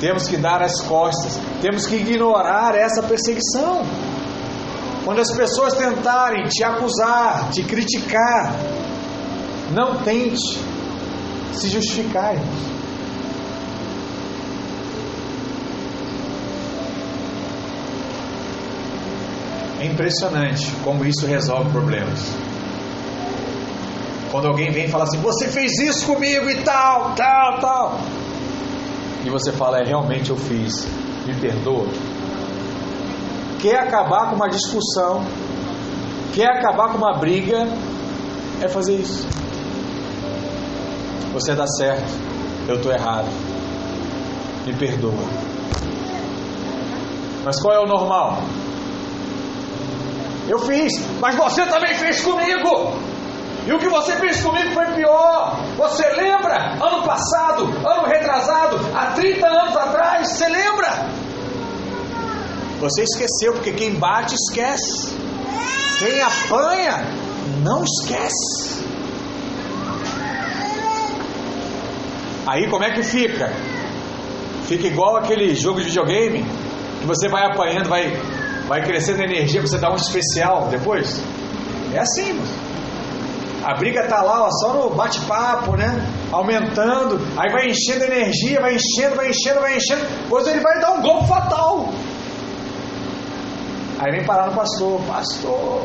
[0.00, 1.38] Temos que dar as costas.
[1.62, 3.86] Temos que ignorar essa perseguição.
[5.04, 8.56] Quando as pessoas tentarem te acusar, te criticar,
[9.72, 10.58] não tente
[11.52, 12.69] se justificar, irmãos.
[19.80, 22.20] É impressionante como isso resolve problemas.
[24.30, 27.98] Quando alguém vem e fala assim, você fez isso comigo e tal, tal, tal.
[29.24, 30.86] E você fala, é realmente eu fiz,
[31.26, 31.86] me perdoa.
[33.58, 35.24] Quer acabar com uma discussão,
[36.34, 37.66] quer acabar com uma briga,
[38.60, 39.26] é fazer isso.
[41.32, 42.12] Você dá certo,
[42.68, 43.28] eu estou errado.
[44.66, 45.24] Me perdoa.
[47.44, 48.42] Mas qual é o normal?
[50.50, 52.98] Eu fiz, mas você também fez comigo.
[53.68, 55.64] E o que você fez comigo foi pior.
[55.76, 56.72] Você lembra?
[56.84, 61.06] Ano passado, ano retrasado, há 30 anos atrás, você lembra?
[62.80, 65.16] Você esqueceu, porque quem bate esquece.
[66.00, 67.04] Quem apanha
[67.62, 68.84] não esquece.
[72.44, 73.52] Aí como é que fica?
[74.64, 76.44] Fica igual aquele jogo de videogame
[77.00, 78.18] que você vai apanhando, vai
[78.70, 81.20] vai crescendo a energia, você dá um especial depois.
[81.92, 82.48] É assim, mano.
[83.64, 86.06] A briga tá lá, ó, só no bate-papo, né?
[86.30, 90.02] Aumentando, aí vai enchendo energia, vai enchendo, vai enchendo, vai enchendo.
[90.22, 91.92] Depois ele vai dar um golpe fatal.
[93.98, 95.82] Aí vem parar no pastor, pastor,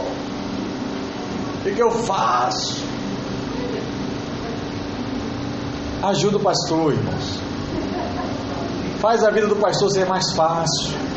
[1.57, 2.85] o que, que eu faço?
[6.03, 7.39] Ajuda o pastor, irmãos.
[8.99, 11.14] Faz a vida do pastor ser mais fácil.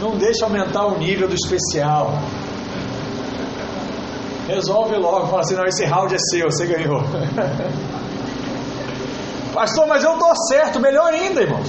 [0.00, 2.14] Não deixa aumentar o nível do especial.
[4.48, 7.02] Resolve logo, fala assim, não, esse round é seu, você ganhou.
[9.52, 11.68] pastor, mas eu estou certo, melhor ainda, irmãos.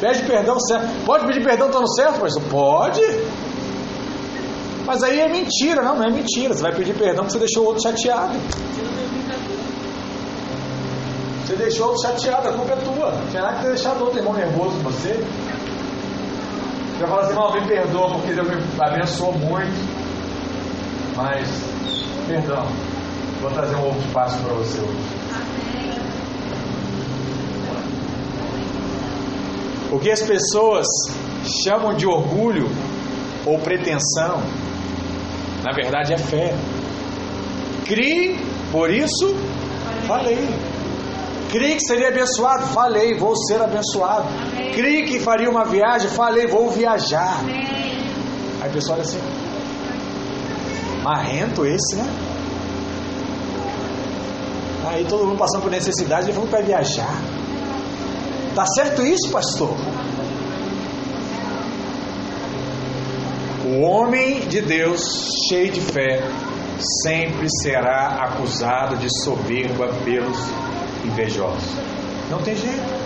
[0.00, 0.88] Pede perdão certo.
[1.06, 2.42] Pode pedir perdão estando certo, pastor?
[2.50, 3.00] Pode.
[4.84, 6.52] Mas aí é mentira, não, não é mentira.
[6.52, 8.34] Você vai pedir perdão porque você deixou o outro chateado.
[11.44, 13.12] Você deixou o outro chateado, a culpa é tua.
[13.32, 15.24] Nada que ter deixado outro irmão nervoso com você.
[17.04, 19.74] Já fala assim, irmão, me perdoa porque Deus me abençoou muito.
[21.14, 21.46] Mas,
[22.26, 22.66] perdão,
[23.42, 25.14] vou trazer um ovo de Páscoa para você hoje.
[29.92, 30.86] O que as pessoas
[31.62, 32.70] chamam de orgulho
[33.44, 34.42] ou pretensão,
[35.62, 36.54] na verdade é fé.
[37.84, 38.40] Crie,
[38.72, 39.36] por isso
[40.08, 40.48] falei.
[41.50, 44.26] Crie que seria abençoado, falei, vou ser abençoado.
[44.74, 47.40] Crie que faria uma viagem, falei, vou viajar.
[48.60, 49.20] Aí o pessoal olha assim,
[51.02, 52.04] marrento esse, né?
[54.86, 57.22] Aí todo mundo passando por necessidade, ele falou para viajar.
[58.54, 59.74] Tá certo isso, pastor?
[63.66, 65.00] O homem de Deus,
[65.48, 66.22] cheio de fé,
[67.02, 70.38] sempre será acusado de soberba pelos
[71.04, 71.72] invejosos.
[72.30, 73.03] Não tem jeito.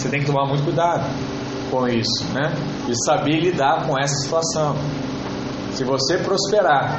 [0.00, 1.04] Você tem que tomar muito cuidado
[1.70, 2.50] com isso, né?
[2.88, 4.74] E saber lidar com essa situação.
[5.72, 6.98] Se você prosperar,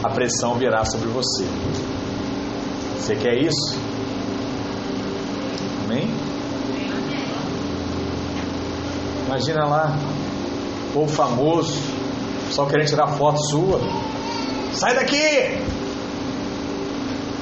[0.00, 1.44] a pressão virá sobre você.
[2.96, 3.76] Você quer isso?
[5.84, 6.08] Amém?
[9.26, 9.98] Imagina lá,
[10.94, 11.82] povo famoso,
[12.52, 13.80] só querendo tirar foto sua.
[14.72, 15.64] Sai daqui!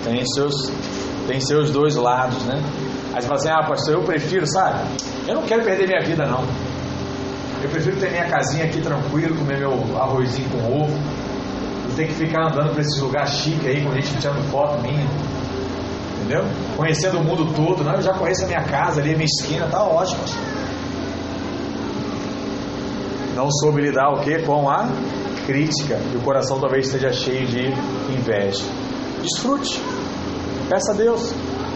[0.03, 0.73] Tem seus,
[1.27, 2.63] tem seus dois lados, né?
[3.15, 4.81] Aí você fala assim, ah pastor, eu prefiro, sabe?
[5.29, 6.45] Eu não quero perder minha vida não.
[7.63, 10.99] Eu prefiro ter minha casinha aqui tranquilo, comer meu arrozinho com ovo.
[11.89, 15.07] Não ter que ficar andando para esses lugares chiques aí, com gente tirando foto minha.
[16.17, 16.45] Entendeu?
[16.77, 19.67] Conhecendo o mundo todo, não, eu já conheço a minha casa ali, a minha esquina,
[19.67, 20.25] tá ótimo.
[23.37, 24.41] Não soube lidar o que?
[24.41, 24.89] Com a
[25.47, 26.01] crítica.
[26.13, 27.69] E o coração talvez esteja cheio de
[28.13, 28.65] inveja.
[29.23, 29.81] Desfrute.
[30.69, 31.33] Peça a Deus.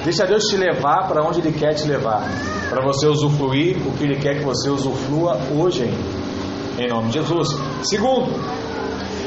[0.08, 2.22] Deixa Deus te levar para onde Ele quer te levar.
[2.70, 7.18] para você usufruir o que Ele quer que você usufrua hoje ainda, em nome de
[7.18, 7.48] Jesus.
[7.82, 8.32] Segundo,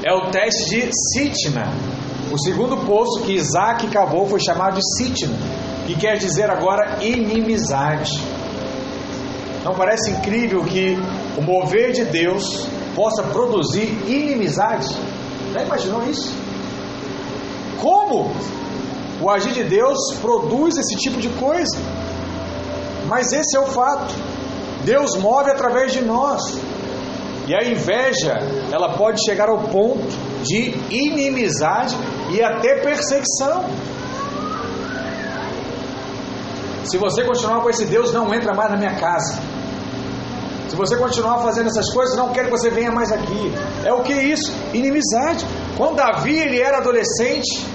[0.03, 1.71] é o teste de Sitna.
[2.31, 5.37] O segundo poço que Isaac cavou foi chamado de Sitna,
[5.85, 8.19] que quer dizer agora inimizade.
[9.63, 10.97] Não parece incrível que
[11.37, 12.65] o mover de Deus
[12.95, 14.95] possa produzir inimizade?
[15.53, 16.33] Já imaginou isso?
[17.79, 18.33] Como
[19.21, 21.77] o agir de Deus produz esse tipo de coisa?
[23.07, 24.13] Mas esse é o fato.
[24.83, 26.41] Deus move através de nós.
[27.47, 28.39] E a inveja,
[28.71, 30.07] ela pode chegar ao ponto
[30.43, 31.95] de inimizade
[32.31, 33.65] e até perseguição.
[36.83, 39.39] Se você continuar com esse Deus, não entra mais na minha casa.
[40.67, 43.53] Se você continuar fazendo essas coisas, não quero que você venha mais aqui.
[43.83, 44.53] É o que é isso?
[44.73, 45.45] Inimizade.
[45.77, 47.65] Quando Davi ele era adolescente,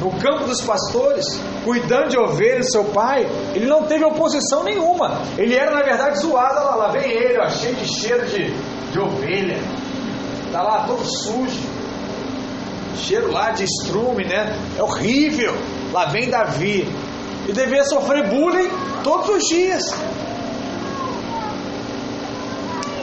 [0.00, 1.24] no campo dos pastores,
[1.64, 5.20] cuidando de ovelhas seu pai, ele não teve oposição nenhuma.
[5.36, 6.64] Ele era, na verdade, zoado.
[6.64, 8.52] Lá, lá vem ele, ó, cheio de cheiro de,
[8.92, 9.58] de ovelha.
[10.46, 11.78] Está lá todo sujo.
[12.96, 14.56] Cheiro lá de estrume, né?
[14.76, 15.54] É horrível.
[15.92, 16.88] Lá vem Davi.
[17.48, 18.68] E devia sofrer bullying
[19.02, 19.82] todos os dias.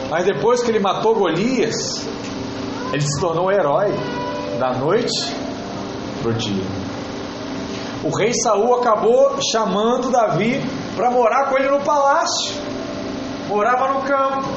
[0.09, 2.07] Mas depois que ele matou Golias,
[2.93, 3.91] ele se tornou herói
[4.59, 5.33] da noite
[6.21, 6.84] para o dia.
[8.05, 10.61] O rei Saul acabou chamando Davi
[10.95, 12.55] para morar com ele no palácio.
[13.47, 14.47] Morava no campo,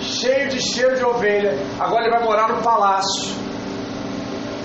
[0.00, 1.58] cheio de cheiro de ovelha.
[1.78, 3.34] Agora ele vai morar no palácio,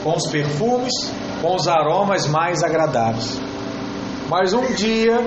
[0.01, 0.93] com os perfumes,
[1.41, 3.37] com os aromas mais agradáveis.
[4.29, 5.19] Mas um dia,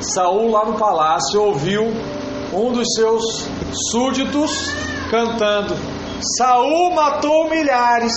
[0.00, 1.86] Saul lá no palácio ouviu
[2.52, 3.48] um dos seus
[3.90, 4.74] súditos
[5.10, 5.74] cantando:
[6.36, 8.12] Saul matou milhares,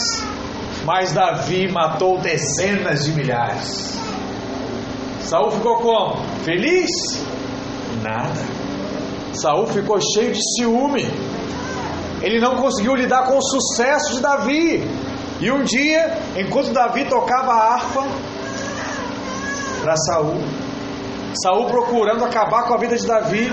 [0.86, 4.00] mas Davi matou dezenas de milhares.
[5.22, 6.18] Saul ficou como?
[6.44, 6.90] Feliz?
[8.02, 8.42] Nada.
[9.34, 11.06] Saul ficou cheio de ciúme.
[12.22, 14.84] Ele não conseguiu lidar com o sucesso de Davi.
[15.40, 18.04] E um dia, enquanto Davi tocava a harpa
[19.82, 20.38] para Saul,
[21.42, 23.52] Saul procurando acabar com a vida de Davi,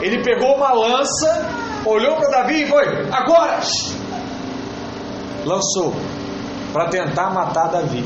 [0.00, 1.48] ele pegou uma lança,
[1.84, 3.60] olhou para Davi e foi: agora!
[5.44, 5.92] Lançou
[6.74, 8.04] para tentar matar Davi.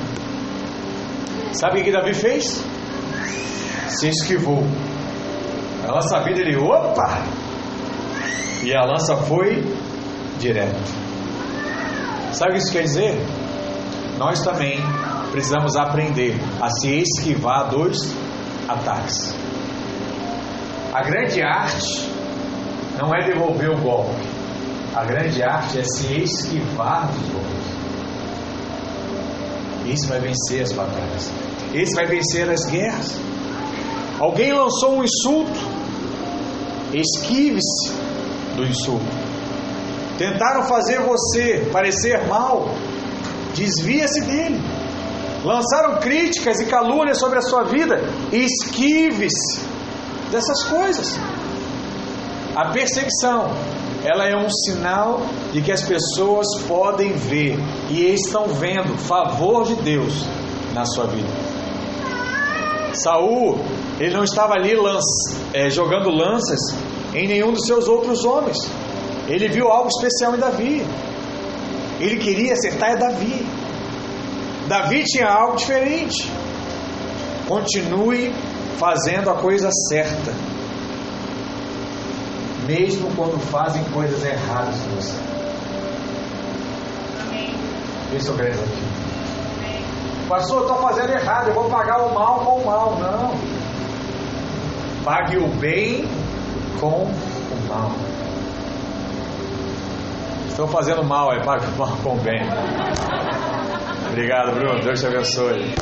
[1.54, 2.62] Sabe o que Davi fez?
[3.88, 4.62] Se esquivou.
[5.88, 7.22] A lança vida ele, opa!
[8.62, 9.64] E a lança foi
[10.38, 10.92] direto.
[12.32, 13.18] Sabe o que isso quer dizer?
[14.18, 14.78] Nós também
[15.32, 17.96] precisamos aprender a se esquivar dos
[18.68, 19.34] ataques.
[20.92, 22.10] A grande arte
[23.00, 24.26] não é devolver o golpe.
[24.94, 27.77] A grande arte é se esquivar dos golpes.
[29.89, 31.30] Esse vai vencer as batalhas.
[31.74, 33.16] Esse vai vencer as guerras.
[34.18, 35.59] Alguém lançou um insulto.
[36.93, 37.93] Esquive-se
[38.57, 39.07] do insulto.
[40.18, 42.74] Tentaram fazer você parecer mal.
[43.55, 44.61] Desvia-se dele.
[45.45, 48.03] Lançaram críticas e calúnias sobre a sua vida.
[48.32, 49.61] Esquive-se
[50.30, 51.16] dessas coisas.
[52.57, 53.53] A perseguição,
[54.05, 55.20] ela é um sinal
[55.53, 57.59] de que as pessoas podem ver
[57.90, 60.24] e estão vendo favor de Deus
[60.74, 61.28] na sua vida.
[62.94, 63.59] Saul,
[63.99, 64.72] ele não estava ali
[65.53, 66.59] é, jogando lanças
[67.14, 68.57] em nenhum dos seus outros homens.
[69.28, 70.86] Ele viu algo especial em Davi.
[72.01, 73.46] Ele queria acertar é Davi.
[74.68, 76.30] Davi tinha algo diferente.
[77.46, 78.32] Continue
[78.78, 80.32] fazendo a coisa certa,
[82.68, 85.16] mesmo quando fazem coisas erradas com você.
[88.14, 88.98] Isso é aqui.
[90.28, 92.98] Pastor, eu estou fazendo errado, eu vou pagar o mal com o mal.
[92.98, 93.32] Não.
[95.02, 96.06] Pague o bem
[96.78, 97.92] com o mal.
[100.48, 102.42] Estou fazendo mal, aí pague o mal com o bem.
[104.10, 104.80] Obrigado, Bruno.
[104.82, 105.74] Deus te abençoe.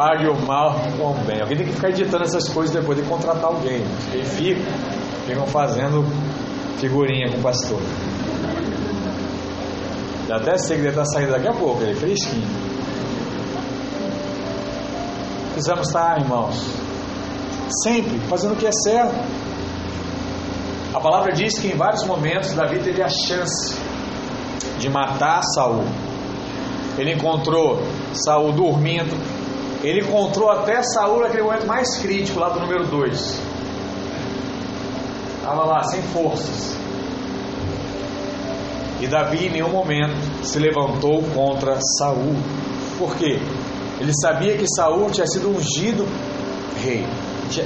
[0.00, 1.42] Pague o mal com o bem.
[1.42, 3.84] Alguém tem que ficar editando essas coisas depois de contratar alguém.
[4.10, 4.62] Quem fica,
[5.26, 6.02] ficam fazendo
[6.78, 7.78] figurinha com o pastor.
[10.26, 12.48] Já até sei que ele está saindo daqui a pouco, ele é fresquinho.
[15.52, 16.56] Precisamos estar, irmãos,
[17.84, 19.22] sempre fazendo o que é certo.
[20.94, 23.78] A palavra diz que em vários momentos Davi teve a chance
[24.78, 25.84] de matar Saul.
[26.96, 27.82] Ele encontrou
[28.14, 29.14] Saul dormindo,
[29.82, 33.40] ele encontrou até Saul naquele momento mais crítico, lá do número 2.
[35.38, 36.76] Estava lá, sem forças.
[39.00, 40.14] E Davi em nenhum momento
[40.44, 42.36] se levantou contra Saul.
[42.98, 43.40] Por quê?
[43.98, 46.06] Ele sabia que Saul tinha sido ungido
[46.82, 47.06] rei.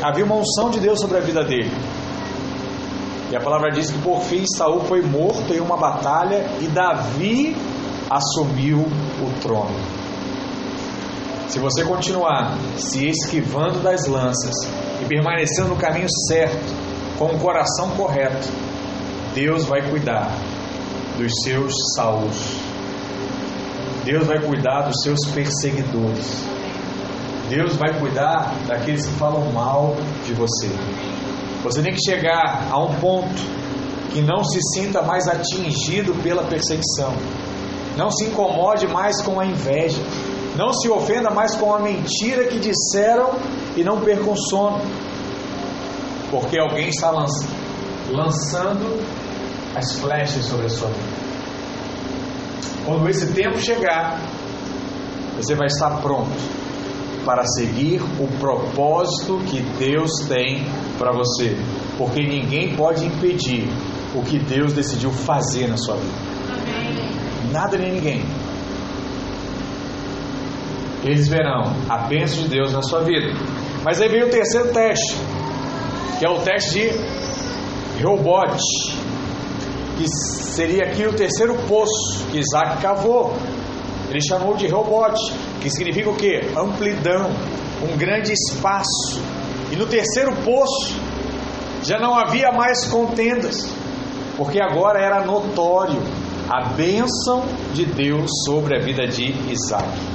[0.03, 1.71] havia uma unção de Deus sobre a vida dele.
[3.31, 7.57] E a palavra diz que por fim Saul foi morto em uma batalha e Davi
[8.09, 9.94] assumiu o trono.
[11.49, 14.55] Se você continuar se esquivando das lanças
[15.03, 16.73] e permanecendo no caminho certo,
[17.19, 18.49] com o coração correto,
[19.35, 20.31] Deus vai cuidar
[21.17, 22.57] dos seus Saúls.
[24.05, 26.45] Deus vai cuidar dos seus perseguidores.
[27.49, 30.69] Deus vai cuidar daqueles que falam mal de você.
[31.63, 33.43] Você tem que chegar a um ponto
[34.13, 37.13] que não se sinta mais atingido pela perseguição.
[37.97, 40.01] Não se incomode mais com a inveja.
[40.57, 43.31] Não se ofenda mais com a mentira que disseram
[43.77, 44.81] e não percam sono.
[46.31, 47.11] Porque alguém está
[48.11, 49.05] lançando
[49.75, 51.25] as flechas sobre a sua vida.
[52.85, 54.21] Quando esse tempo chegar,
[55.37, 56.31] você vai estar pronto
[57.25, 60.67] para seguir o propósito que Deus tem
[60.99, 61.57] para você,
[61.97, 63.67] porque ninguém pode impedir
[64.15, 66.15] o que Deus decidiu fazer na sua vida.
[67.51, 68.44] Nada nem ninguém.
[71.05, 73.29] Eles verão a bênção de Deus na sua vida.
[73.85, 75.17] Mas aí vem o terceiro teste,
[76.19, 78.63] que é o teste de Reobote,
[79.99, 83.37] que seria aqui o terceiro poço que Isaac cavou.
[84.09, 85.21] Ele chamou de Reobote,
[85.61, 86.41] que significa o que?
[86.57, 87.31] Amplidão,
[87.83, 89.21] um grande espaço.
[89.71, 90.95] E no terceiro poço
[91.83, 93.55] já não havia mais contendas,
[94.39, 96.01] porque agora era notório
[96.49, 97.45] a bênção
[97.75, 100.14] de Deus sobre a vida de Isaac.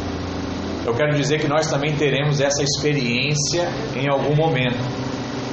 [0.86, 4.80] Eu quero dizer que nós também teremos essa experiência em algum momento.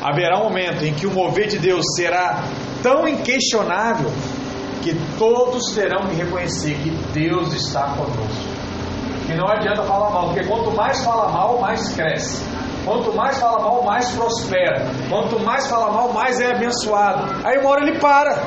[0.03, 2.45] Haverá um momento em que o mover de Deus será
[2.83, 4.11] tão inquestionável
[4.83, 8.57] que todos terão que reconhecer que Deus está conosco.
[9.27, 12.45] Que não adianta falar mal, porque quanto mais fala mal, mais cresce.
[12.85, 14.89] Quanto mais fala mal, mais prospera.
[15.09, 17.45] Quanto mais fala mal, mais é abençoado.
[17.45, 18.41] Aí uma hora ele para.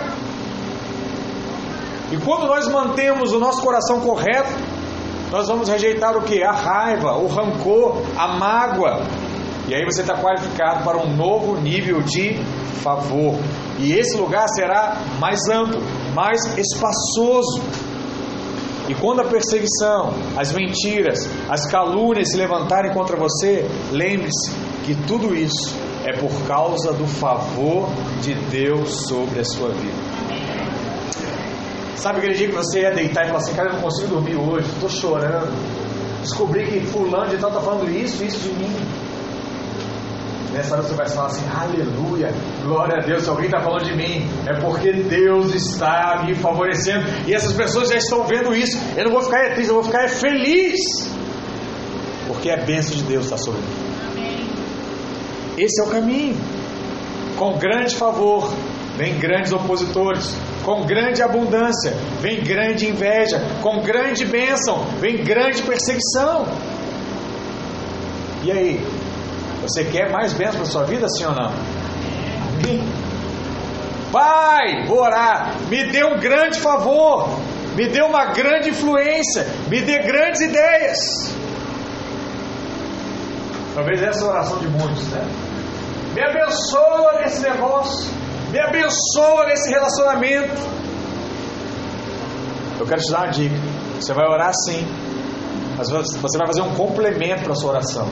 [2.09, 4.49] E quando nós mantemos o nosso coração correto,
[5.31, 6.43] nós vamos rejeitar o que?
[6.43, 9.03] A raiva, o rancor, a mágoa.
[9.67, 12.33] E aí você está qualificado para um novo nível de
[12.81, 13.35] favor.
[13.77, 15.79] E esse lugar será mais amplo,
[16.15, 17.61] mais espaçoso.
[18.87, 24.51] E quando a perseguição, as mentiras, as calúnias se levantarem contra você, lembre-se
[24.83, 27.87] que tudo isso é por causa do favor
[28.23, 30.18] de Deus sobre a sua vida.
[31.99, 34.37] Sabe aquele dia que você ia deitar e falar assim, cara, eu não consigo dormir
[34.37, 35.51] hoje, estou chorando.
[36.21, 38.73] Descobri que fulano de tal está falando isso, isso de mim.
[40.53, 42.33] Nessa hora você vai falar assim, aleluia,
[42.63, 47.05] glória a Deus, se alguém está falando de mim, é porque Deus está me favorecendo.
[47.27, 48.79] E essas pessoas já estão vendo isso.
[48.95, 50.79] Eu não vou ficar triste, eu vou ficar feliz.
[52.27, 54.49] Porque a bênção de Deus está sobre mim.
[55.57, 56.37] Esse é o caminho.
[57.37, 58.53] Com grande favor,
[58.95, 60.33] vem grandes opositores.
[60.69, 63.41] Com grande abundância, vem grande inveja.
[63.59, 66.45] Com grande bênção, vem grande perseguição.
[68.43, 68.87] E aí,
[69.63, 71.51] você quer mais bênção para sua vida, sim ou não?
[72.53, 72.87] Amém.
[74.11, 75.55] Pai, vou orar.
[75.71, 77.29] Me dê um grande favor.
[77.75, 79.47] Me dê uma grande influência.
[79.69, 80.99] Me dê grandes ideias.
[83.73, 85.27] Talvez essa é a oração de muitos, né?
[86.13, 88.18] Me abençoa nesse negócio.
[88.51, 90.55] Me abençoa nesse relacionamento.
[92.79, 93.55] Eu quero te dar uma dica.
[93.99, 94.85] Você vai orar sim.
[95.77, 98.07] Mas você vai fazer um complemento para sua oração.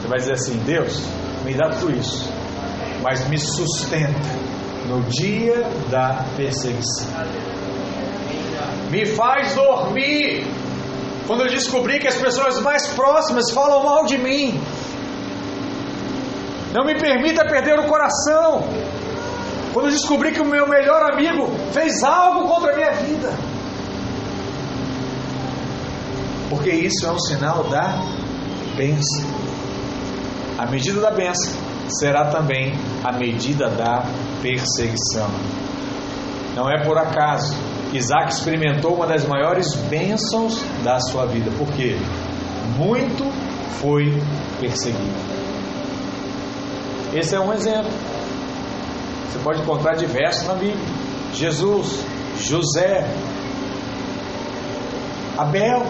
[0.00, 1.02] Você vai dizer assim: Deus,
[1.44, 2.28] me dá tudo isso,
[3.02, 4.18] mas me sustenta
[4.88, 7.06] no dia da perseguição.
[8.90, 10.46] Me faz dormir
[11.26, 14.60] quando eu descobri que as pessoas mais próximas falam mal de mim.
[16.72, 18.64] Não me permita perder o coração.
[19.74, 23.32] Quando eu descobri que o meu melhor amigo fez algo contra a minha vida.
[26.48, 27.98] Porque isso é um sinal da
[28.76, 29.28] bênção.
[30.56, 31.52] A medida da bênção
[31.88, 32.72] será também
[33.02, 34.04] a medida da
[34.40, 35.28] perseguição.
[36.54, 37.52] Não é por acaso
[37.92, 41.96] Isaac experimentou uma das maiores bênçãos da sua vida, porque
[42.76, 43.24] muito
[43.80, 44.22] foi
[44.60, 45.34] perseguido.
[47.12, 48.13] Esse é um exemplo.
[49.30, 50.84] Você pode encontrar diversos na Bíblia:
[51.34, 52.04] Jesus,
[52.38, 53.06] José,
[55.36, 55.82] Abel.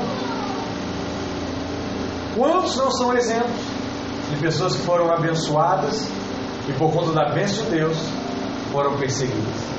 [2.37, 3.75] Quantos não são exemplos?
[4.31, 6.09] de pessoas que foram abençoadas
[6.69, 7.97] e por conta da bênção de Deus
[8.73, 9.75] foram perseguidas.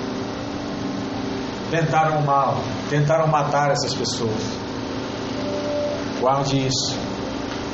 [1.71, 2.57] Tentaram o mal,
[2.89, 4.41] tentaram matar essas pessoas.
[6.19, 6.95] Guarde isso.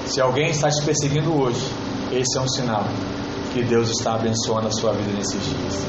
[0.06, 1.66] Se alguém está te perseguindo hoje,
[2.12, 2.86] esse é um sinal
[3.54, 5.86] que Deus está abençoando a sua vida nesses dias.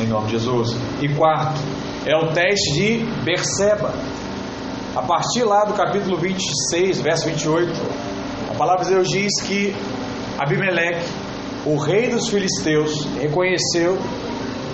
[0.00, 0.76] Em nome de Jesus.
[1.00, 1.60] E quarto,
[2.06, 3.92] é o teste de Berseba.
[4.94, 7.72] A partir lá do capítulo 26, verso 28,
[8.50, 9.74] a palavra de Deus diz que
[10.38, 11.04] Abimeleque,
[11.66, 13.98] o rei dos filisteus, reconheceu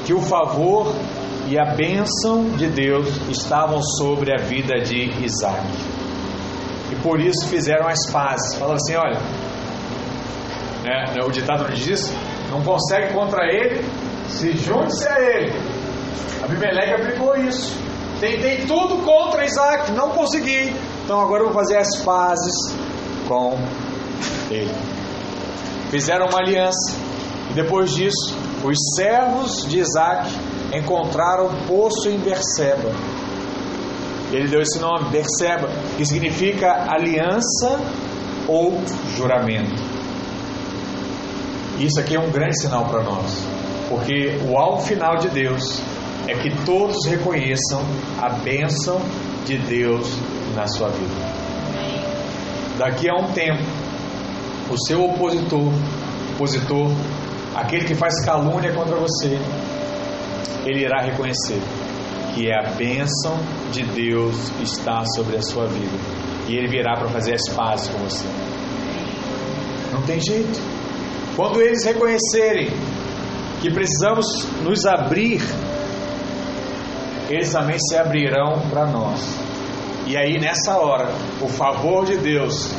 [0.05, 0.95] que o favor
[1.49, 5.67] e a bênção de Deus estavam sobre a vida de Isaac.
[6.93, 8.55] E por isso fizeram as pazes.
[8.55, 9.19] Falaram assim: olha,
[10.85, 12.15] né, o ditado diz
[12.51, 13.85] não consegue contra ele,
[14.29, 15.53] se junte-se a ele.
[16.43, 17.75] Abimeleque aplicou isso.
[18.21, 20.73] Tentei tudo contra Isaac, não consegui.
[21.05, 22.55] Então agora eu vou fazer as pazes
[23.27, 23.59] com
[24.51, 24.73] ele.
[25.91, 26.95] Fizeram uma aliança.
[27.51, 30.31] E depois disso, os servos de Isaac
[30.73, 32.93] encontraram um poço em Berseba.
[34.33, 37.79] Ele deu esse nome, Berseba, que significa aliança
[38.49, 38.81] ou
[39.17, 39.94] juramento.
[41.79, 43.45] Isso aqui é um grande sinal para nós,
[43.89, 45.81] porque o alvo final de Deus
[46.29, 47.83] é que todos reconheçam
[48.21, 49.01] a bênção
[49.45, 50.17] de Deus
[50.55, 51.15] na sua vida.
[52.79, 53.63] Daqui a um tempo,
[54.71, 55.73] o seu opositor,
[56.35, 56.91] opositor,
[57.55, 59.39] aquele que faz calúnia contra você,
[60.65, 61.61] ele irá reconhecer
[62.35, 63.39] que é a bênção
[63.71, 65.97] de Deus está sobre a sua vida.
[66.49, 68.27] E ele virá para fazer as pazes com você.
[69.93, 70.74] Não tem jeito.
[71.37, 72.71] Quando eles reconhecerem
[73.61, 74.27] que precisamos
[74.63, 75.43] nos abrir,
[77.29, 79.37] eles também se abrirão para nós.
[80.07, 81.09] E aí, nessa hora,
[81.41, 82.71] o favor de Deus,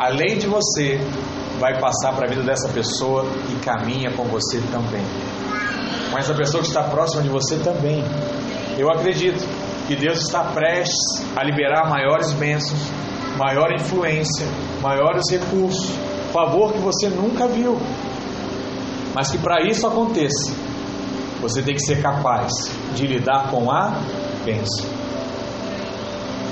[0.00, 0.98] além de você,
[1.60, 5.04] vai passar para a vida dessa pessoa e caminha com você também.
[6.10, 8.02] Com essa pessoa que está próxima de você também.
[8.76, 9.46] Eu acredito
[9.86, 12.80] que Deus está prestes a liberar maiores bênçãos,
[13.36, 14.46] maior influência,
[14.80, 15.92] maiores recursos,
[16.34, 17.78] favor que você nunca viu.
[19.14, 20.52] Mas que para isso aconteça,
[21.40, 22.50] você tem que ser capaz
[22.96, 23.92] de lidar com a
[24.44, 24.84] bênção.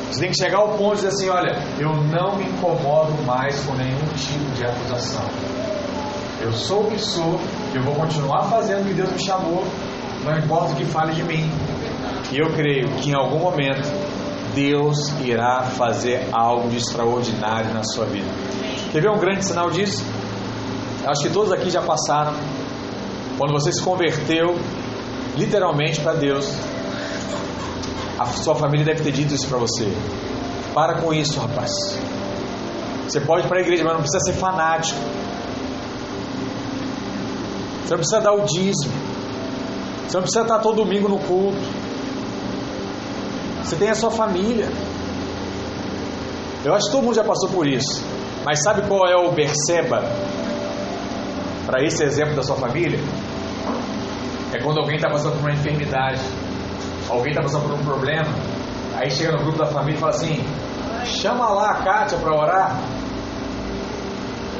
[0.08, 3.58] Você tem que chegar ao ponto de dizer assim: olha, eu não me incomodo mais
[3.64, 5.24] com nenhum tipo de acusação.
[6.40, 7.40] Eu sou o que sou,
[7.74, 9.64] eu vou continuar fazendo o que Deus me chamou,
[10.24, 11.50] não importa o que fale de mim.
[12.30, 13.88] E eu creio que em algum momento
[14.54, 18.28] Deus irá fazer algo de extraordinário na sua vida.
[18.92, 20.04] Quer ver um grande sinal disso?
[21.06, 22.34] Acho que todos aqui já passaram.
[23.38, 24.54] Quando você se converteu
[25.34, 26.46] literalmente para Deus,
[28.18, 29.90] a sua família deve ter dito isso para você.
[30.74, 31.70] Para com isso, rapaz.
[33.08, 35.00] Você pode ir para a igreja, mas não precisa ser fanático.
[37.82, 38.92] Você não precisa dar o dízimo.
[40.06, 41.56] Você não precisa estar todo domingo no culto.
[43.64, 44.70] Você tem a sua família.
[46.62, 48.11] Eu acho que todo mundo já passou por isso.
[48.44, 50.02] Mas sabe qual é o Berseba
[51.64, 52.98] para esse exemplo da sua família?
[54.52, 56.20] É quando alguém está passando por uma enfermidade,
[57.08, 58.28] alguém está passando por um problema,
[58.96, 60.44] aí chega no grupo da família e fala assim:
[61.04, 62.80] chama lá a Kátia para orar,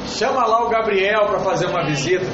[0.07, 2.25] chama lá o Gabriel para fazer uma visita.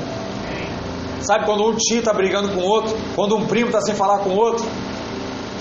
[1.21, 4.19] Sabe quando um tio está brigando com o outro, quando um primo está sem falar
[4.19, 4.65] com o outro,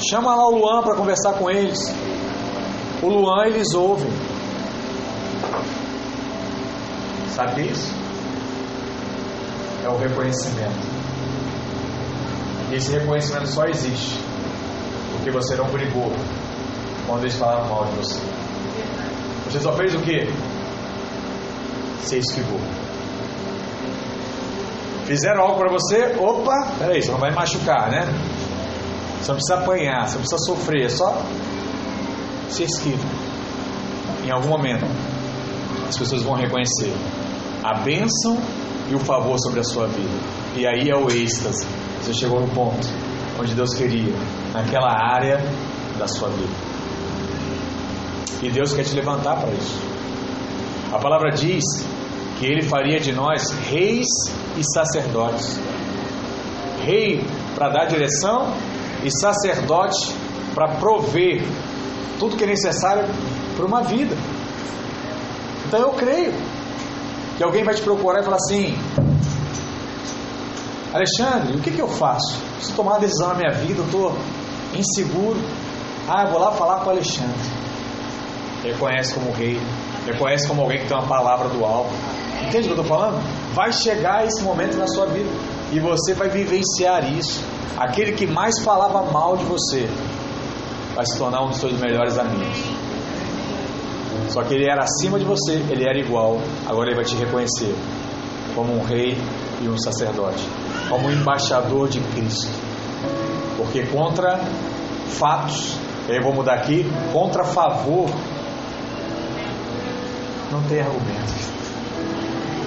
[0.08, 1.78] chama lá o Luan para conversar com eles.
[3.02, 4.08] O Luan eles ouvem.
[7.38, 7.94] Sabe isso?
[9.84, 10.74] É o reconhecimento.
[12.68, 14.18] E esse reconhecimento só existe
[15.12, 16.10] porque você não brigou
[17.06, 18.20] quando eles falaram mal de você.
[19.44, 20.28] Você só fez o quê?
[22.02, 22.58] Você esquivou.
[25.04, 28.00] Fizeram algo para você, opa, peraí, você não vai machucar, né?
[29.20, 31.22] Você não precisa apanhar, você não precisa sofrer, é só
[32.50, 33.06] se esquiva.
[34.24, 34.84] Em algum momento,
[35.88, 36.92] as pessoas vão reconhecer
[37.62, 38.38] a bênção
[38.90, 40.18] e o favor sobre a sua vida.
[40.56, 41.66] E aí é o êxtase.
[42.00, 42.86] Você chegou no ponto
[43.40, 44.12] onde Deus queria,
[44.52, 45.38] naquela área
[45.98, 46.52] da sua vida.
[48.42, 49.78] E Deus quer te levantar para isso.
[50.92, 51.64] A palavra diz
[52.38, 54.06] que Ele faria de nós reis
[54.56, 55.60] e sacerdotes.
[56.84, 58.52] Rei para dar direção
[59.04, 60.14] e sacerdote
[60.54, 61.42] para prover
[62.18, 63.04] tudo que é necessário
[63.56, 64.16] para uma vida.
[65.66, 66.32] Então eu creio
[67.38, 68.76] que alguém vai te procurar e falar assim:
[70.92, 72.36] Alexandre, o que, que eu faço?
[72.56, 74.18] Preciso tomar uma decisão na minha vida, eu estou
[74.74, 75.38] inseguro.
[76.08, 77.48] Ah, eu vou lá falar com o Alexandre.
[78.64, 79.60] Reconhece como rei,
[80.04, 81.90] reconhece como alguém que tem uma palavra do alto.
[82.42, 83.22] Entende o que eu estou falando?
[83.54, 85.30] Vai chegar esse momento na sua vida
[85.70, 87.40] e você vai vivenciar isso.
[87.78, 89.88] Aquele que mais falava mal de você
[90.96, 92.77] vai se tornar um dos seus melhores amigos.
[94.28, 96.38] Só que ele era acima de você, ele era igual.
[96.66, 97.74] Agora ele vai te reconhecer
[98.54, 99.16] como um rei
[99.62, 100.46] e um sacerdote,
[100.88, 102.50] como um embaixador de Cristo.
[103.56, 104.38] Porque contra
[105.06, 105.76] fatos,
[106.08, 108.08] eu vou mudar aqui, contra favor,
[110.50, 111.48] não tem argumento.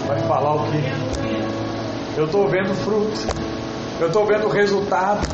[0.07, 2.19] Vai falar o que?
[2.19, 3.27] Eu estou vendo fruto,
[3.99, 5.27] eu estou vendo resultado.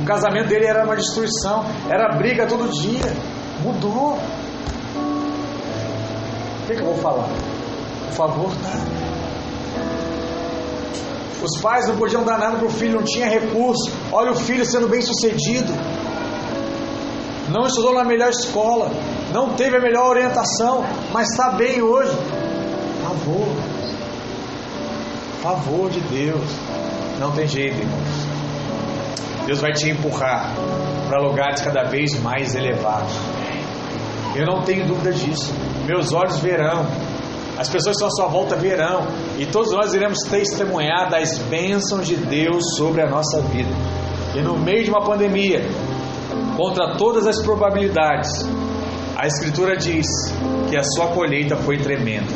[0.00, 3.14] O casamento dele era uma destruição, era briga todo dia.
[3.62, 4.18] Mudou.
[6.70, 7.28] Que, que eu vou falar?
[8.06, 8.78] Por favor, tá.
[11.42, 13.90] Os pais não podiam dar nada para o filho, não tinha recurso.
[14.12, 15.72] Olha o filho sendo bem sucedido.
[17.48, 18.88] Não estudou na melhor escola,
[19.32, 22.12] não teve a melhor orientação, mas está bem hoje.
[23.02, 23.48] Favor.
[25.42, 26.50] Favor de Deus.
[27.18, 29.44] Não tem jeito, irmãos.
[29.44, 30.54] Deus vai te empurrar
[31.08, 33.12] para lugares cada vez mais elevados.
[34.36, 35.52] Eu não tenho dúvida disso.
[35.86, 36.86] Meus olhos verão.
[37.58, 39.06] As pessoas que estão à sua volta verão.
[39.38, 43.70] E todos nós iremos testemunhar das bênçãos de Deus sobre a nossa vida.
[44.34, 45.62] E no meio de uma pandemia,
[46.56, 48.30] contra todas as probabilidades,
[49.16, 50.06] a Escritura diz
[50.68, 52.32] que a sua colheita foi tremenda,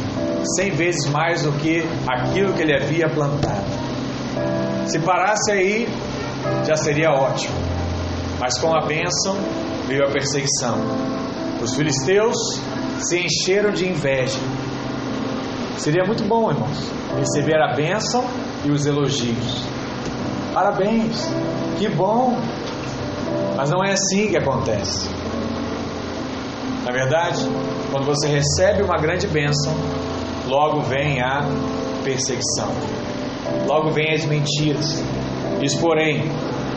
[0.57, 3.65] cem vezes mais do que aquilo que ele havia plantado.
[4.87, 5.89] Se parasse aí,
[6.67, 7.55] já seria ótimo.
[8.39, 9.37] Mas com a bênção
[9.87, 10.79] veio a perseguição.
[11.63, 12.37] Os filisteus
[13.09, 14.39] se encheram de inveja.
[15.77, 18.25] Seria muito bom, irmãos, receber a bênção
[18.65, 19.65] e os elogios.
[20.53, 21.29] Parabéns,
[21.79, 22.39] que bom.
[23.57, 25.09] Mas não é assim que acontece.
[26.85, 27.43] Na verdade,
[27.91, 29.73] quando você recebe uma grande bênção,
[30.47, 31.41] logo vem a
[32.05, 32.71] perseguição,
[33.67, 35.03] logo vem as mentiras.
[35.63, 36.31] Isso, porém,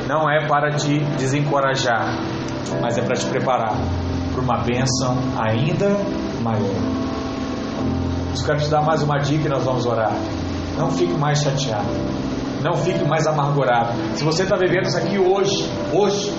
[0.08, 2.18] não é para te desencorajar,
[2.82, 3.76] mas é para te preparar
[4.38, 5.98] para uma bênção ainda
[6.42, 7.08] maior.
[8.38, 10.14] Eu quero te dar mais uma dica e nós vamos orar.
[10.78, 11.88] Não fique mais chateado.
[12.64, 13.94] Não fique mais amargurado.
[14.16, 16.32] Se você está vivendo isso aqui hoje, hoje,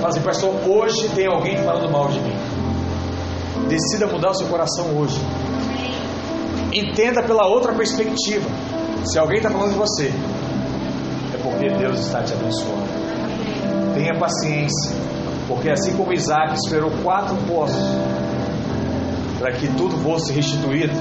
[0.00, 2.34] fala assim, pastor, hoje tem alguém falando mal de mim.
[3.68, 5.20] Decida mudar o seu coração hoje.
[6.72, 8.48] Entenda pela outra perspectiva.
[9.04, 10.12] Se alguém está falando de você,
[11.32, 13.04] é porque Deus está te abençoando.
[13.94, 14.96] Tenha paciência,
[15.46, 17.84] porque assim como Isaac esperou quatro poços
[19.44, 20.94] para que tudo fosse restituído,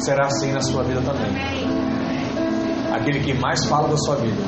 [0.00, 1.30] será assim na sua vida também.
[2.92, 4.42] Aquele que mais fala da sua vida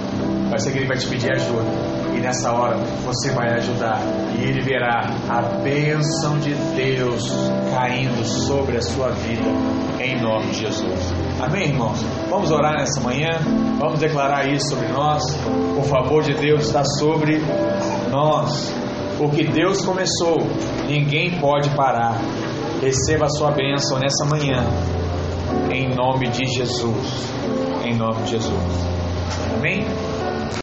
[0.48, 1.70] vai ser aquele que vai te pedir ajuda.
[2.16, 4.00] E nessa hora você vai ajudar.
[4.36, 7.32] E ele verá a bênção de Deus
[7.72, 9.48] caindo sobre a sua vida.
[10.00, 11.14] Em nome de Jesus.
[11.40, 12.02] Amém, irmãos?
[12.28, 13.38] Vamos orar nessa manhã.
[13.78, 15.22] Vamos declarar isso sobre nós.
[15.78, 17.40] O favor de Deus está sobre
[18.10, 18.74] nós.
[19.20, 20.38] O que Deus começou,
[20.88, 22.18] ninguém pode parar.
[22.80, 24.64] Receba a sua bênção nessa manhã.
[25.70, 27.30] Em nome de Jesus.
[27.84, 28.90] Em nome de Jesus.
[29.54, 29.84] Amém?